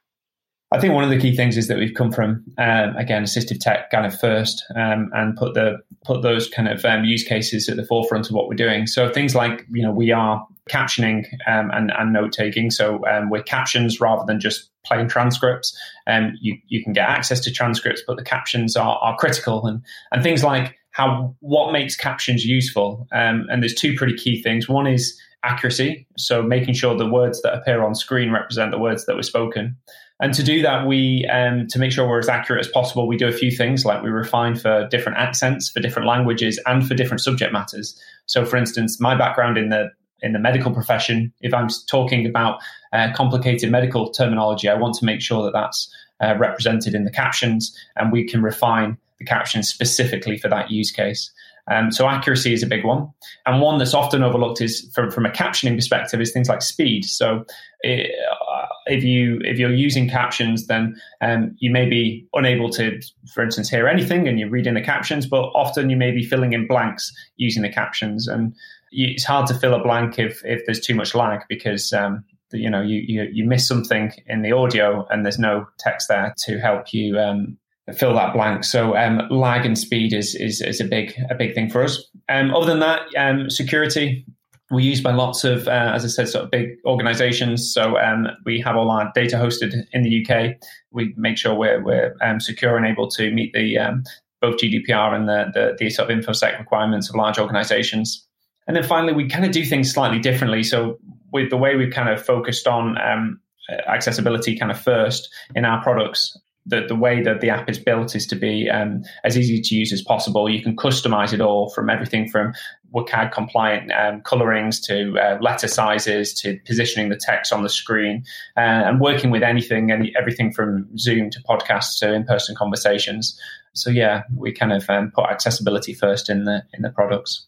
I 0.74 0.80
think 0.80 0.92
one 0.92 1.04
of 1.04 1.10
the 1.10 1.18
key 1.18 1.36
things 1.36 1.56
is 1.56 1.68
that 1.68 1.78
we've 1.78 1.94
come 1.94 2.10
from 2.10 2.44
um, 2.58 2.96
again 2.96 3.22
assistive 3.22 3.60
tech 3.60 3.90
kind 3.90 4.04
of 4.04 4.18
first 4.18 4.64
um, 4.74 5.08
and 5.14 5.36
put 5.36 5.54
the 5.54 5.78
put 6.04 6.22
those 6.22 6.48
kind 6.48 6.68
of 6.68 6.84
um, 6.84 7.04
use 7.04 7.22
cases 7.22 7.68
at 7.68 7.76
the 7.76 7.86
forefront 7.86 8.26
of 8.26 8.32
what 8.34 8.48
we're 8.48 8.56
doing. 8.56 8.88
So 8.88 9.08
things 9.08 9.36
like 9.36 9.64
you 9.70 9.82
know 9.82 9.92
we 9.92 10.10
are 10.10 10.44
captioning 10.68 11.26
um, 11.46 11.70
and, 11.72 11.92
and 11.96 12.12
note 12.12 12.32
taking. 12.32 12.70
So 12.70 13.06
um, 13.06 13.30
we're 13.30 13.42
captions 13.42 14.00
rather 14.00 14.24
than 14.26 14.40
just 14.40 14.70
plain 14.84 15.08
transcripts. 15.08 15.78
Um, 16.08 16.32
you 16.40 16.58
you 16.66 16.82
can 16.82 16.92
get 16.92 17.08
access 17.08 17.38
to 17.40 17.52
transcripts, 17.52 18.02
but 18.04 18.16
the 18.16 18.24
captions 18.24 18.76
are, 18.76 18.98
are 18.98 19.16
critical 19.16 19.66
and 19.66 19.80
and 20.10 20.24
things 20.24 20.42
like 20.42 20.76
how 20.90 21.36
what 21.38 21.72
makes 21.72 21.94
captions 21.94 22.44
useful. 22.44 23.06
Um, 23.12 23.46
and 23.48 23.62
there's 23.62 23.74
two 23.74 23.94
pretty 23.94 24.16
key 24.16 24.42
things. 24.42 24.68
One 24.68 24.88
is 24.88 25.16
accuracy, 25.44 26.06
so 26.16 26.42
making 26.42 26.74
sure 26.74 26.96
the 26.96 27.08
words 27.08 27.42
that 27.42 27.54
appear 27.54 27.84
on 27.84 27.94
screen 27.94 28.32
represent 28.32 28.72
the 28.72 28.78
words 28.78 29.06
that 29.06 29.14
were 29.14 29.22
spoken. 29.22 29.76
And 30.20 30.32
to 30.34 30.42
do 30.42 30.62
that, 30.62 30.86
we 30.86 31.26
um, 31.26 31.66
to 31.68 31.78
make 31.78 31.90
sure 31.90 32.08
we're 32.08 32.20
as 32.20 32.28
accurate 32.28 32.60
as 32.60 32.70
possible, 32.70 33.08
we 33.08 33.16
do 33.16 33.26
a 33.26 33.32
few 33.32 33.50
things 33.50 33.84
like 33.84 34.02
we 34.02 34.10
refine 34.10 34.54
for 34.54 34.86
different 34.88 35.18
accents, 35.18 35.68
for 35.68 35.80
different 35.80 36.06
languages, 36.06 36.60
and 36.66 36.86
for 36.86 36.94
different 36.94 37.20
subject 37.20 37.52
matters. 37.52 38.00
So, 38.26 38.44
for 38.44 38.56
instance, 38.56 39.00
my 39.00 39.16
background 39.16 39.58
in 39.58 39.70
the 39.70 39.90
in 40.22 40.32
the 40.32 40.38
medical 40.38 40.72
profession, 40.72 41.32
if 41.40 41.52
I'm 41.52 41.68
talking 41.88 42.26
about 42.26 42.60
uh, 42.92 43.12
complicated 43.14 43.70
medical 43.70 44.10
terminology, 44.10 44.68
I 44.68 44.74
want 44.74 44.94
to 44.94 45.04
make 45.04 45.20
sure 45.20 45.42
that 45.44 45.52
that's 45.52 45.92
uh, 46.22 46.36
represented 46.38 46.94
in 46.94 47.04
the 47.04 47.10
captions, 47.10 47.76
and 47.96 48.12
we 48.12 48.24
can 48.24 48.40
refine 48.42 48.96
the 49.18 49.24
captions 49.24 49.68
specifically 49.68 50.38
for 50.38 50.48
that 50.48 50.70
use 50.70 50.92
case. 50.92 51.30
Um, 51.70 51.90
so 51.90 52.06
accuracy 52.06 52.52
is 52.52 52.62
a 52.62 52.66
big 52.66 52.84
one, 52.84 53.08
and 53.46 53.60
one 53.60 53.78
that's 53.78 53.94
often 53.94 54.22
overlooked 54.22 54.60
is 54.60 54.88
from, 54.94 55.10
from 55.10 55.26
a 55.26 55.30
captioning 55.30 55.74
perspective 55.74 56.20
is 56.20 56.30
things 56.30 56.48
like 56.48 56.62
speed. 56.62 57.04
So 57.04 57.44
it, 57.80 58.10
uh, 58.30 58.53
if 58.86 59.02
you 59.02 59.40
if 59.44 59.58
you're 59.58 59.72
using 59.72 60.08
captions, 60.08 60.66
then 60.66 60.94
um, 61.20 61.54
you 61.58 61.70
may 61.70 61.88
be 61.88 62.26
unable 62.34 62.70
to, 62.70 63.00
for 63.32 63.42
instance, 63.42 63.68
hear 63.68 63.88
anything, 63.88 64.28
and 64.28 64.38
you're 64.38 64.50
reading 64.50 64.74
the 64.74 64.82
captions. 64.82 65.26
But 65.26 65.44
often 65.54 65.90
you 65.90 65.96
may 65.96 66.10
be 66.10 66.24
filling 66.24 66.52
in 66.52 66.66
blanks 66.66 67.12
using 67.36 67.62
the 67.62 67.68
captions, 67.68 68.28
and 68.28 68.54
it's 68.90 69.24
hard 69.24 69.46
to 69.48 69.54
fill 69.54 69.74
a 69.74 69.82
blank 69.82 70.18
if 70.18 70.44
if 70.44 70.64
there's 70.66 70.80
too 70.80 70.94
much 70.94 71.14
lag 71.14 71.40
because 71.48 71.92
um, 71.92 72.24
you 72.52 72.70
know 72.70 72.82
you, 72.82 73.02
you, 73.06 73.28
you 73.32 73.44
miss 73.44 73.66
something 73.66 74.12
in 74.26 74.42
the 74.42 74.52
audio 74.52 75.06
and 75.10 75.24
there's 75.24 75.38
no 75.38 75.66
text 75.78 76.08
there 76.08 76.34
to 76.38 76.58
help 76.58 76.92
you 76.92 77.18
um, 77.18 77.56
fill 77.92 78.14
that 78.14 78.32
blank. 78.32 78.64
So 78.64 78.96
um, 78.96 79.22
lag 79.30 79.66
and 79.66 79.78
speed 79.78 80.12
is, 80.12 80.34
is 80.34 80.60
is 80.60 80.80
a 80.80 80.84
big 80.84 81.14
a 81.30 81.34
big 81.34 81.54
thing 81.54 81.70
for 81.70 81.82
us. 81.82 82.02
Um, 82.28 82.54
other 82.54 82.66
than 82.66 82.80
that, 82.80 83.02
um, 83.16 83.50
security 83.50 84.24
we 84.70 84.82
use 84.82 85.00
by 85.00 85.12
lots 85.12 85.44
of, 85.44 85.68
uh, 85.68 85.92
as 85.94 86.04
I 86.04 86.08
said, 86.08 86.28
sort 86.28 86.44
of 86.44 86.50
big 86.50 86.76
organizations. 86.86 87.72
So 87.72 87.98
um, 87.98 88.28
we 88.44 88.60
have 88.60 88.76
all 88.76 88.90
our 88.90 89.10
data 89.14 89.36
hosted 89.36 89.74
in 89.92 90.02
the 90.02 90.24
UK. 90.24 90.56
We 90.90 91.14
make 91.16 91.36
sure 91.36 91.54
we're, 91.54 91.82
we're 91.82 92.16
um, 92.22 92.40
secure 92.40 92.76
and 92.76 92.86
able 92.86 93.08
to 93.10 93.30
meet 93.30 93.52
the 93.52 93.78
um, 93.78 94.04
both 94.40 94.56
GDPR 94.56 95.14
and 95.14 95.28
the, 95.28 95.46
the, 95.52 95.76
the 95.78 95.90
sort 95.90 96.10
of 96.10 96.18
infosec 96.18 96.58
requirements 96.58 97.08
of 97.08 97.14
large 97.14 97.38
organizations. 97.38 98.26
And 98.66 98.76
then 98.76 98.84
finally, 98.84 99.12
we 99.12 99.28
kind 99.28 99.44
of 99.44 99.52
do 99.52 99.64
things 99.64 99.92
slightly 99.92 100.18
differently. 100.18 100.62
So 100.62 100.98
with 101.32 101.50
the 101.50 101.56
way 101.56 101.76
we've 101.76 101.92
kind 101.92 102.08
of 102.08 102.24
focused 102.24 102.66
on 102.66 102.96
um, 103.02 103.40
accessibility 103.86 104.58
kind 104.58 104.70
of 104.70 104.80
first 104.80 105.28
in 105.54 105.64
our 105.64 105.82
products, 105.82 106.36
the, 106.66 106.86
the 106.86 106.96
way 106.96 107.22
that 107.22 107.40
the 107.40 107.50
app 107.50 107.68
is 107.68 107.78
built 107.78 108.16
is 108.16 108.26
to 108.26 108.36
be 108.36 108.68
um, 108.70 109.02
as 109.22 109.36
easy 109.36 109.60
to 109.60 109.74
use 109.74 109.92
as 109.92 110.02
possible. 110.02 110.48
You 110.48 110.62
can 110.62 110.76
customize 110.76 111.32
it 111.32 111.40
all 111.40 111.70
from 111.70 111.90
everything 111.90 112.28
from 112.28 112.54
WCAG 112.94 113.32
compliant 113.32 113.92
um, 113.92 114.22
colorings 114.22 114.80
to 114.82 115.18
uh, 115.18 115.38
letter 115.40 115.68
sizes 115.68 116.32
to 116.34 116.58
positioning 116.66 117.10
the 117.10 117.20
text 117.20 117.52
on 117.52 117.62
the 117.62 117.68
screen 117.68 118.24
uh, 118.56 118.60
and 118.60 119.00
working 119.00 119.30
with 119.30 119.42
anything 119.42 119.90
and 119.90 120.08
everything 120.18 120.52
from 120.52 120.88
Zoom 120.96 121.30
to 121.30 121.40
podcasts 121.42 121.98
to 122.00 122.14
in-person 122.14 122.54
conversations. 122.56 123.38
So 123.74 123.90
yeah, 123.90 124.22
we 124.36 124.52
kind 124.52 124.72
of 124.72 124.88
um, 124.88 125.10
put 125.14 125.26
accessibility 125.26 125.94
first 125.94 126.30
in 126.30 126.44
the 126.44 126.62
in 126.72 126.82
the 126.82 126.90
products. 126.90 127.46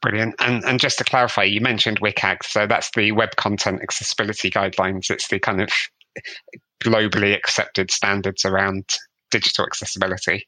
Brilliant. 0.00 0.34
And 0.38 0.64
and 0.64 0.78
just 0.78 0.98
to 0.98 1.04
clarify, 1.04 1.42
you 1.42 1.60
mentioned 1.60 2.00
WCAG, 2.00 2.44
so 2.44 2.66
that's 2.66 2.90
the 2.94 3.12
Web 3.12 3.36
Content 3.36 3.82
Accessibility 3.82 4.50
Guidelines. 4.50 5.10
It's 5.10 5.28
the 5.28 5.40
kind 5.40 5.60
of 5.60 5.68
globally 6.82 7.34
accepted 7.34 7.90
standards 7.90 8.44
around 8.44 8.84
digital 9.30 9.64
accessibility. 9.64 10.46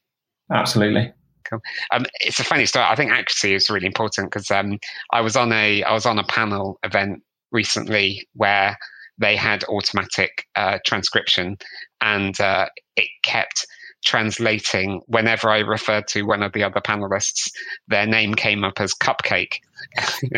Absolutely. 0.50 1.12
Cool. 1.48 1.60
Um, 1.92 2.04
it's 2.20 2.40
a 2.40 2.44
funny 2.44 2.66
story. 2.66 2.84
I 2.86 2.94
think 2.94 3.10
accuracy 3.10 3.54
is 3.54 3.70
really 3.70 3.86
important 3.86 4.30
because 4.30 4.50
um, 4.50 4.78
I 5.12 5.20
was 5.20 5.36
on 5.36 5.52
a 5.52 5.82
I 5.82 5.92
was 5.92 6.04
on 6.04 6.18
a 6.18 6.24
panel 6.24 6.78
event 6.82 7.22
recently 7.52 8.26
where 8.34 8.76
they 9.18 9.34
had 9.34 9.64
automatic 9.64 10.46
uh, 10.56 10.78
transcription, 10.86 11.56
and 12.00 12.38
uh, 12.40 12.66
it 12.96 13.08
kept 13.22 13.66
translating 14.04 15.00
whenever 15.06 15.48
I 15.50 15.58
referred 15.58 16.06
to 16.08 16.22
one 16.22 16.42
of 16.42 16.52
the 16.52 16.62
other 16.62 16.80
panelists, 16.80 17.50
their 17.88 18.06
name 18.06 18.34
came 18.34 18.64
up 18.64 18.80
as 18.80 18.94
Cupcake. 18.94 19.54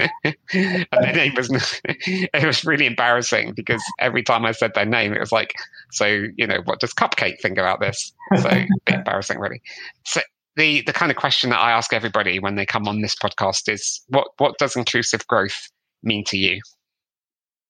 and 0.54 0.86
their 0.92 1.12
name 1.12 1.34
was, 1.34 1.50
it 1.84 2.44
was 2.44 2.64
really 2.64 2.86
embarrassing 2.86 3.52
because 3.54 3.82
every 3.98 4.22
time 4.22 4.46
I 4.46 4.52
said 4.52 4.72
their 4.74 4.86
name, 4.86 5.12
it 5.12 5.20
was 5.20 5.32
like, 5.32 5.52
so, 5.92 6.06
you 6.36 6.46
know, 6.46 6.60
what 6.64 6.80
does 6.80 6.92
Cupcake 6.92 7.40
think 7.40 7.58
about 7.58 7.80
this? 7.80 8.12
So, 8.36 8.48
a 8.48 8.66
bit 8.86 8.94
embarrassing, 8.96 9.38
really. 9.38 9.60
So, 10.04 10.20
the, 10.56 10.82
the 10.82 10.92
kind 10.92 11.10
of 11.10 11.16
question 11.16 11.50
that 11.50 11.60
I 11.60 11.72
ask 11.72 11.92
everybody 11.92 12.38
when 12.38 12.56
they 12.56 12.66
come 12.66 12.88
on 12.88 13.00
this 13.00 13.14
podcast 13.14 13.72
is 13.72 14.02
what, 14.08 14.28
what 14.38 14.58
does 14.58 14.76
inclusive 14.76 15.26
growth 15.26 15.68
mean 16.02 16.24
to 16.26 16.36
you? 16.36 16.60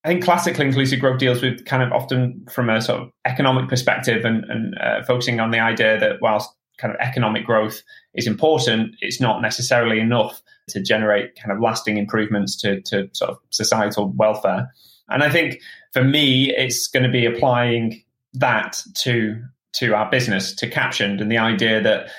I 0.05 0.09
think 0.09 0.25
classically 0.25 0.67
inclusive 0.67 1.01
growth 1.01 1.19
deals 1.19 1.43
with 1.43 1.67
kind 1.67 1.83
of 1.83 1.93
often 1.93 2.47
from 2.51 2.71
a 2.71 2.81
sort 2.81 3.03
of 3.03 3.11
economic 3.27 3.69
perspective 3.69 4.25
and, 4.25 4.45
and 4.45 4.79
uh, 4.79 5.03
focusing 5.05 5.41
on 5.41 5.51
the 5.51 5.61
idea 5.61 6.01
that 6.01 6.23
whilst 6.23 6.51
kind 6.79 6.95
of 6.95 7.01
economic 7.01 7.45
growth 7.45 7.83
is 8.15 8.27
important, 8.27 8.95
it's 9.01 9.21
not 9.21 9.43
necessarily 9.43 10.01
enough 10.01 10.41
to 10.69 10.81
generate 10.81 11.37
kind 11.37 11.53
of 11.53 11.61
lasting 11.61 11.99
improvements 11.99 12.57
to, 12.63 12.81
to 12.83 13.11
sort 13.13 13.31
of 13.31 13.39
societal 13.51 14.13
welfare. 14.17 14.73
And 15.11 15.23
I 15.23 15.29
think 15.29 15.61
for 15.93 16.03
me, 16.03 16.55
it's 16.57 16.87
going 16.87 17.03
to 17.03 17.11
be 17.11 17.27
applying 17.27 18.03
that 18.35 18.81
to 19.03 19.43
to 19.73 19.95
our 19.95 20.11
business, 20.11 20.55
to 20.57 20.69
Captioned, 20.69 21.21
and 21.21 21.31
the 21.31 21.39
idea 21.39 21.81
that 21.81 22.11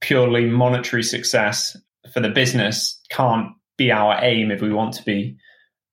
purely 0.00 0.46
monetary 0.46 1.02
success 1.02 1.76
for 2.12 2.20
the 2.20 2.28
business 2.28 3.00
can't 3.10 3.52
be 3.76 3.92
our 3.92 4.18
aim 4.22 4.50
if 4.50 4.60
we 4.60 4.72
want 4.72 4.94
to 4.94 5.04
be 5.04 5.36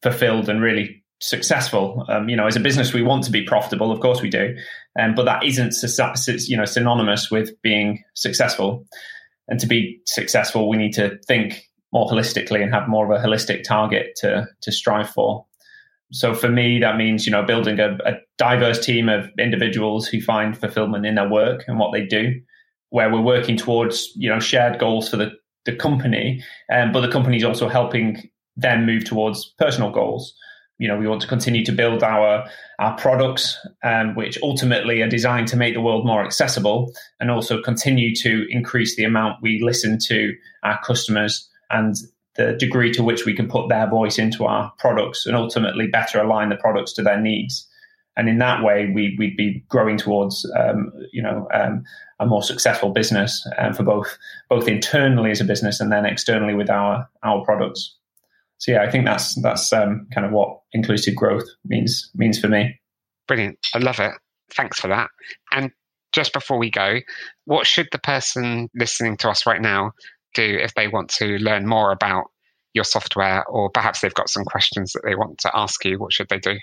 fulfilled 0.02 0.50
and 0.50 0.62
really 0.62 1.04
successful. 1.20 2.06
Um, 2.10 2.30
you 2.30 2.36
know, 2.36 2.48
as 2.48 2.56
a 2.56 2.60
business, 2.60 2.94
we 2.94 3.02
want 3.02 3.24
to 3.26 3.32
be 3.32 3.44
profitable, 3.44 3.92
of 3.92 4.00
course 4.00 4.22
we 4.22 4.30
do, 4.30 4.56
um, 5.00 5.16
but 5.16 5.26
that 5.26 5.44
isn't 5.44 5.74
you 6.50 6.58
know 6.58 6.66
synonymous 6.66 7.32
with 7.32 7.60
being 7.62 8.04
successful. 8.16 8.86
And 9.48 9.60
to 9.60 9.68
be 9.68 10.02
successful, 10.06 10.68
we 10.68 10.78
need 10.78 10.94
to 10.94 11.20
think 11.28 11.70
more 11.94 12.08
holistically 12.08 12.62
and 12.64 12.74
have 12.74 12.88
more 12.88 13.12
of 13.12 13.20
a 13.20 13.26
holistic 13.26 13.64
target 13.64 14.16
to 14.18 14.48
to 14.62 14.72
strive 14.72 15.10
for. 15.10 15.46
So 16.12 16.34
for 16.34 16.50
me, 16.50 16.80
that 16.80 16.98
means 16.98 17.26
you 17.26 17.32
know 17.32 17.44
building 17.44 17.80
a, 17.80 17.98
a 18.06 18.14
diverse 18.38 18.84
team 18.84 19.10
of 19.10 19.30
individuals 19.40 20.08
who 20.08 20.22
find 20.22 20.58
fulfillment 20.58 21.06
in 21.06 21.16
their 21.16 21.30
work 21.30 21.64
and 21.68 21.80
what 21.80 21.92
they 21.94 22.06
do, 22.06 22.40
where 22.90 23.12
we're 23.12 23.22
working 23.22 23.58
towards 23.58 24.12
you 24.16 24.30
know 24.30 24.40
shared 24.40 24.80
goals 24.80 25.10
for 25.10 25.18
the 25.18 25.32
the 25.66 25.76
company, 25.76 26.44
um, 26.72 26.92
but 26.92 27.02
the 27.02 27.12
company 27.12 27.38
is 27.38 27.44
also 27.44 27.68
helping 27.68 28.30
them 28.56 28.86
move 28.86 29.04
towards 29.04 29.54
personal 29.58 29.92
goals. 29.92 30.34
You 30.78 30.88
know 30.88 30.98
we 30.98 31.08
want 31.08 31.22
to 31.22 31.28
continue 31.28 31.64
to 31.66 31.72
build 31.72 32.04
our 32.04 32.46
our 32.80 32.98
products 32.98 33.58
um, 33.84 34.14
which 34.16 34.38
ultimately 34.44 35.02
are 35.02 35.10
designed 35.10 35.48
to 35.48 35.58
make 35.58 35.74
the 35.74 35.82
world 35.82 36.06
more 36.06 36.24
accessible 36.24 36.94
and 37.20 37.32
also 37.32 37.62
continue 37.62 38.14
to 38.16 38.46
increase 38.50 38.96
the 38.96 39.06
amount 39.06 39.42
we 39.42 39.62
listen 39.64 39.98
to 40.08 40.34
our 40.64 40.80
customers 40.84 41.50
and 41.70 41.96
the 42.38 42.54
degree 42.54 42.92
to 42.92 43.04
which 43.04 43.26
we 43.26 43.36
can 43.36 43.48
put 43.48 43.70
their 43.70 43.90
voice 43.90 44.18
into 44.18 44.46
our 44.46 44.72
products 44.78 45.26
and 45.26 45.36
ultimately 45.36 45.88
better 45.88 46.20
align 46.20 46.50
the 46.50 46.56
products 46.56 46.94
to 46.94 47.02
their 47.02 47.20
needs 47.20 47.68
and 48.18 48.30
in 48.30 48.38
that 48.38 48.64
way 48.64 48.92
we, 48.94 49.16
would 49.20 49.36
be 49.36 49.64
growing 49.70 49.98
towards 49.98 50.50
um, 50.58 50.92
you 51.12 51.22
know 51.22 51.48
um, 51.54 51.84
a 52.20 52.26
more 52.26 52.44
successful 52.44 52.90
business 52.90 53.48
um, 53.58 53.74
for 53.74 53.84
both 53.84 54.18
both 54.50 54.68
internally 54.68 55.32
as 55.32 55.42
a 55.42 55.46
business 55.46 55.80
and 55.80 55.92
then 55.92 56.06
externally 56.06 56.54
with 56.54 56.70
our 56.70 57.08
our 57.24 57.44
products 57.44 57.96
so 58.58 58.72
yeah, 58.72 58.84
I 58.84 58.90
think 58.90 59.06
that's 59.06 59.40
that's 59.42 59.72
um, 59.74 60.08
kind 60.14 60.26
of 60.26 60.32
what 60.32 60.60
inclusive 60.72 61.16
growth 61.16 61.46
means 61.66 62.10
means 62.16 62.40
for 62.40 62.48
me. 62.48 62.80
Brilliant, 63.28 63.60
I 63.74 63.80
love 63.80 64.00
it. 64.00 64.14
Thanks 64.52 64.80
for 64.80 64.88
that. 64.88 65.10
And 65.52 65.72
just 66.12 66.34
before 66.34 66.58
we 66.58 66.70
go, 66.70 67.00
what 67.46 67.68
should 67.68 67.90
the 67.92 68.00
person 68.00 68.70
listening 68.76 69.18
to 69.18 69.30
us 69.30 69.46
right 69.46 69.62
now 69.62 69.92
do 70.36 70.58
if 70.62 70.74
they 70.76 70.88
want 70.88 71.10
to 71.18 71.38
learn 71.40 71.68
more 71.68 71.92
about 71.92 72.26
your 72.74 72.84
software, 72.84 73.46
or 73.48 73.70
perhaps 73.70 74.02
they've 74.02 74.14
got 74.14 74.30
some 74.30 74.44
questions 74.44 74.92
that 74.94 75.02
they 75.06 75.16
want 75.16 75.40
to 75.40 75.52
ask 75.56 75.84
you? 75.86 75.98
What 75.98 76.14
should 76.14 76.28
they 76.30 76.40
do? 76.40 76.58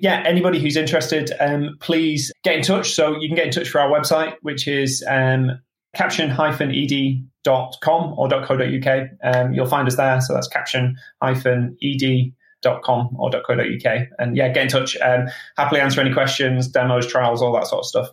yeah, 0.00 0.24
anybody 0.26 0.58
who's 0.58 0.76
interested, 0.76 1.30
um, 1.40 1.76
please 1.78 2.32
get 2.42 2.56
in 2.56 2.62
touch. 2.62 2.94
So 2.94 3.20
you 3.20 3.28
can 3.28 3.36
get 3.36 3.46
in 3.46 3.52
touch 3.52 3.68
for 3.68 3.80
our 3.80 3.90
website, 3.90 4.34
which 4.40 4.66
is 4.66 5.04
um, 5.08 5.60
caption-ed.com 5.94 8.14
or 8.16 8.28
.co.uk. 8.28 9.08
Um, 9.22 9.52
you'll 9.52 9.66
find 9.66 9.86
us 9.86 9.96
there. 9.96 10.20
So 10.22 10.32
that's 10.32 10.48
caption-ed.com 10.48 13.16
or 13.18 13.30
.co.uk. 13.30 14.08
And 14.18 14.36
yeah, 14.36 14.48
get 14.48 14.62
in 14.62 14.68
touch. 14.68 14.96
Um, 14.96 15.28
happily 15.58 15.82
answer 15.82 16.00
any 16.00 16.14
questions, 16.14 16.68
demos, 16.68 17.06
trials, 17.06 17.42
all 17.42 17.52
that 17.52 17.66
sort 17.66 17.80
of 17.80 17.86
stuff. 17.86 18.08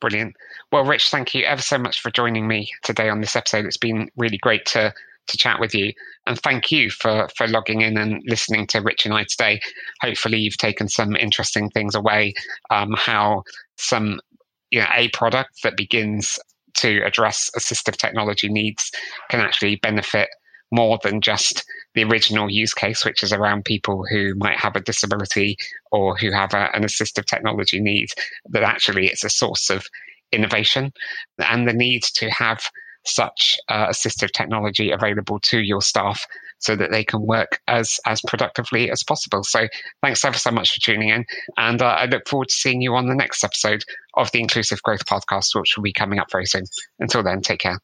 Brilliant. 0.00 0.36
Well, 0.70 0.84
Rich, 0.84 1.10
thank 1.10 1.34
you 1.34 1.44
ever 1.44 1.62
so 1.62 1.78
much 1.78 2.00
for 2.00 2.10
joining 2.10 2.46
me 2.46 2.70
today 2.82 3.08
on 3.08 3.20
this 3.20 3.34
episode. 3.34 3.64
It's 3.64 3.78
been 3.78 4.10
really 4.16 4.38
great 4.38 4.66
to 4.66 4.92
to 5.28 5.36
chat 5.36 5.58
with 5.58 5.74
you, 5.74 5.92
and 6.26 6.38
thank 6.40 6.70
you 6.70 6.90
for 6.90 7.28
for 7.36 7.48
logging 7.48 7.80
in 7.80 7.96
and 7.96 8.22
listening 8.26 8.66
to 8.68 8.80
Rich 8.80 9.06
and 9.06 9.14
I 9.14 9.24
today. 9.24 9.60
Hopefully, 10.02 10.38
you've 10.38 10.58
taken 10.58 10.88
some 10.88 11.16
interesting 11.16 11.70
things 11.70 11.94
away. 11.94 12.34
Um, 12.70 12.94
how 12.96 13.42
some 13.76 14.20
you 14.70 14.80
know, 14.80 14.88
a 14.94 15.08
product 15.08 15.62
that 15.62 15.76
begins 15.76 16.38
to 16.74 17.00
address 17.02 17.50
assistive 17.56 17.96
technology 17.96 18.48
needs 18.48 18.90
can 19.30 19.40
actually 19.40 19.76
benefit 19.76 20.28
more 20.72 20.98
than 21.02 21.20
just 21.20 21.64
the 21.94 22.04
original 22.04 22.50
use 22.50 22.74
case, 22.74 23.04
which 23.04 23.22
is 23.22 23.32
around 23.32 23.64
people 23.64 24.04
who 24.10 24.34
might 24.36 24.58
have 24.58 24.76
a 24.76 24.80
disability 24.80 25.56
or 25.92 26.16
who 26.16 26.30
have 26.32 26.54
a, 26.54 26.74
an 26.74 26.82
assistive 26.82 27.24
technology 27.24 27.80
need, 27.80 28.08
that 28.50 28.62
actually 28.62 29.06
it's 29.06 29.24
a 29.24 29.30
source 29.30 29.70
of 29.70 29.86
innovation 30.32 30.92
and 31.38 31.68
the 31.68 31.72
need 31.72 32.02
to 32.02 32.28
have 32.30 32.60
such 33.04 33.56
uh, 33.68 33.86
assistive 33.86 34.32
technology 34.32 34.90
available 34.90 35.38
to 35.38 35.60
your 35.60 35.80
staff 35.80 36.26
so 36.58 36.74
that 36.74 36.90
they 36.90 37.04
can 37.04 37.24
work 37.24 37.60
as 37.68 37.98
as 38.06 38.20
productively 38.26 38.90
as 38.90 39.02
possible. 39.04 39.44
So 39.44 39.68
thanks 40.02 40.24
ever 40.24 40.38
so 40.38 40.50
much 40.50 40.72
for 40.72 40.80
tuning 40.80 41.10
in, 41.10 41.24
and 41.56 41.80
uh, 41.80 41.86
I 41.86 42.06
look 42.06 42.26
forward 42.28 42.48
to 42.48 42.54
seeing 42.54 42.80
you 42.80 42.94
on 42.94 43.06
the 43.06 43.14
next 43.14 43.44
episode 43.44 43.84
of 44.14 44.30
the 44.32 44.40
Inclusive 44.40 44.82
Growth 44.82 45.06
Podcast, 45.06 45.54
which 45.54 45.76
will 45.76 45.84
be 45.84 45.92
coming 45.92 46.18
up 46.18 46.30
very 46.32 46.46
soon. 46.46 46.64
Until 46.98 47.22
then, 47.22 47.42
take 47.42 47.60
care. 47.60 47.78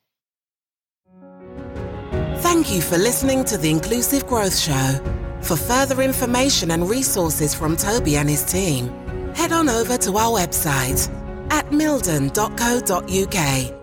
Thank 2.42 2.74
you 2.74 2.82
for 2.82 2.98
listening 2.98 3.44
to 3.46 3.56
the 3.56 3.70
Inclusive 3.70 4.26
Growth 4.26 4.58
Show. 4.58 5.00
For 5.42 5.56
further 5.56 6.02
information 6.02 6.72
and 6.72 6.88
resources 6.88 7.54
from 7.54 7.76
Toby 7.76 8.16
and 8.16 8.28
his 8.28 8.44
team, 8.44 8.88
head 9.34 9.52
on 9.52 9.68
over 9.68 9.96
to 9.98 10.16
our 10.16 10.40
website 10.40 11.08
at 11.50 11.70
mildon.co.uk 11.70 13.81